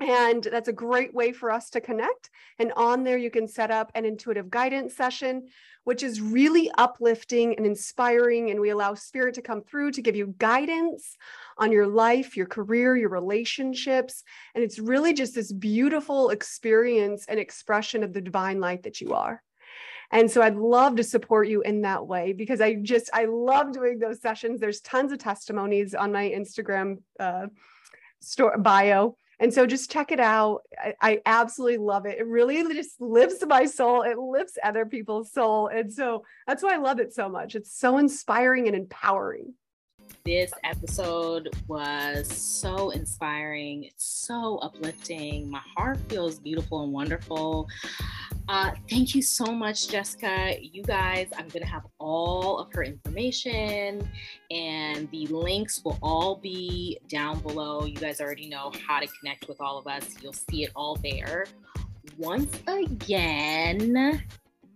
And 0.00 0.42
that's 0.42 0.68
a 0.68 0.72
great 0.72 1.14
way 1.14 1.32
for 1.32 1.50
us 1.50 1.70
to 1.70 1.80
connect. 1.80 2.30
And 2.58 2.72
on 2.72 3.04
there, 3.04 3.18
you 3.18 3.30
can 3.30 3.46
set 3.46 3.70
up 3.70 3.92
an 3.94 4.04
intuitive 4.04 4.50
guidance 4.50 4.96
session, 4.96 5.48
which 5.84 6.02
is 6.02 6.20
really 6.20 6.70
uplifting 6.76 7.54
and 7.56 7.64
inspiring. 7.64 8.50
And 8.50 8.60
we 8.60 8.70
allow 8.70 8.94
spirit 8.94 9.34
to 9.34 9.42
come 9.42 9.62
through 9.62 9.92
to 9.92 10.02
give 10.02 10.16
you 10.16 10.34
guidance 10.38 11.16
on 11.56 11.70
your 11.70 11.86
life, 11.86 12.36
your 12.36 12.46
career, 12.46 12.96
your 12.96 13.10
relationships. 13.10 14.24
And 14.54 14.64
it's 14.64 14.78
really 14.78 15.12
just 15.12 15.34
this 15.34 15.52
beautiful 15.52 16.30
experience 16.30 17.26
and 17.28 17.38
expression 17.38 18.02
of 18.02 18.12
the 18.12 18.20
divine 18.20 18.60
light 18.60 18.82
that 18.84 19.00
you 19.00 19.14
are. 19.14 19.42
And 20.12 20.30
so 20.30 20.42
I'd 20.42 20.56
love 20.56 20.96
to 20.96 21.04
support 21.04 21.48
you 21.48 21.62
in 21.62 21.82
that 21.82 22.06
way 22.06 22.32
because 22.32 22.60
I 22.60 22.74
just, 22.74 23.10
I 23.12 23.24
love 23.24 23.72
doing 23.72 23.98
those 23.98 24.20
sessions. 24.20 24.60
There's 24.60 24.80
tons 24.82 25.10
of 25.10 25.18
testimonies 25.18 25.94
on 25.94 26.12
my 26.12 26.28
Instagram 26.28 26.98
uh, 27.18 27.46
store 28.20 28.56
bio 28.58 29.16
and 29.42 29.52
so 29.52 29.66
just 29.66 29.90
check 29.90 30.12
it 30.12 30.20
out. 30.20 30.60
I, 30.78 30.94
I, 31.00 31.20
absolutely 31.26 31.78
love 31.78 32.06
it. 32.06 32.16
It 32.16 32.28
really 32.28 32.62
just 32.74 33.00
lifts 33.00 33.44
my 33.44 33.66
soul. 33.66 34.02
It 34.02 34.16
lifts 34.16 34.56
other 34.62 34.86
people's 34.86 35.32
soul. 35.32 35.66
And 35.66 35.92
so 35.92 36.22
that's 36.46 36.62
why 36.62 36.74
I 36.74 36.76
love 36.76 37.00
it 37.00 37.12
so 37.12 37.28
much. 37.28 37.56
It's 37.56 37.76
so 37.76 37.98
inspiring 37.98 38.68
and 38.68 38.76
empowering. 38.76 39.54
This 40.24 40.52
episode 40.62 41.48
was 41.66 42.28
so 42.28 42.90
inspiring. 42.90 43.82
It's 43.82 44.04
so 44.04 44.58
uplifting. 44.58 45.50
My 45.50 45.62
heart 45.76 45.98
feels 46.08 46.38
beautiful 46.38 46.84
and 46.84 46.92
wonderful. 46.92 47.68
Uh, 48.48 48.72
thank 48.90 49.14
you 49.14 49.22
so 49.22 49.46
much, 49.46 49.88
Jessica. 49.88 50.56
You 50.60 50.82
guys, 50.82 51.28
I'm 51.36 51.48
going 51.48 51.62
to 51.62 51.70
have 51.70 51.86
all 51.98 52.58
of 52.58 52.72
her 52.72 52.82
information 52.82 54.08
and 54.50 55.10
the 55.10 55.26
links 55.28 55.80
will 55.84 55.98
all 56.02 56.36
be 56.36 56.98
down 57.08 57.40
below. 57.40 57.84
You 57.84 57.96
guys 57.96 58.20
already 58.20 58.48
know 58.48 58.72
how 58.86 59.00
to 59.00 59.06
connect 59.20 59.48
with 59.48 59.60
all 59.60 59.78
of 59.78 59.86
us. 59.86 60.16
You'll 60.20 60.32
see 60.32 60.64
it 60.64 60.70
all 60.74 60.96
there. 60.96 61.46
Once 62.18 62.58
again, 62.66 64.22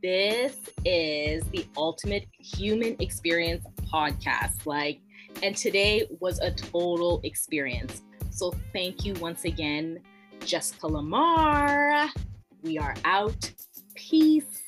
this 0.02 0.56
is 0.84 1.42
the 1.50 1.66
Ultimate 1.76 2.26
Human 2.38 2.96
Experience 3.00 3.66
podcast. 3.92 4.64
Like, 4.64 5.00
and 5.42 5.56
today 5.56 6.06
was 6.20 6.38
a 6.38 6.52
total 6.52 7.20
experience. 7.24 8.02
So 8.30 8.54
thank 8.72 9.04
you 9.04 9.14
once 9.14 9.44
again, 9.44 10.00
Jessica 10.44 10.86
LaMarre. 10.86 12.10
We 12.66 12.78
are 12.78 12.96
out. 13.04 13.52
Peace. 13.94 14.65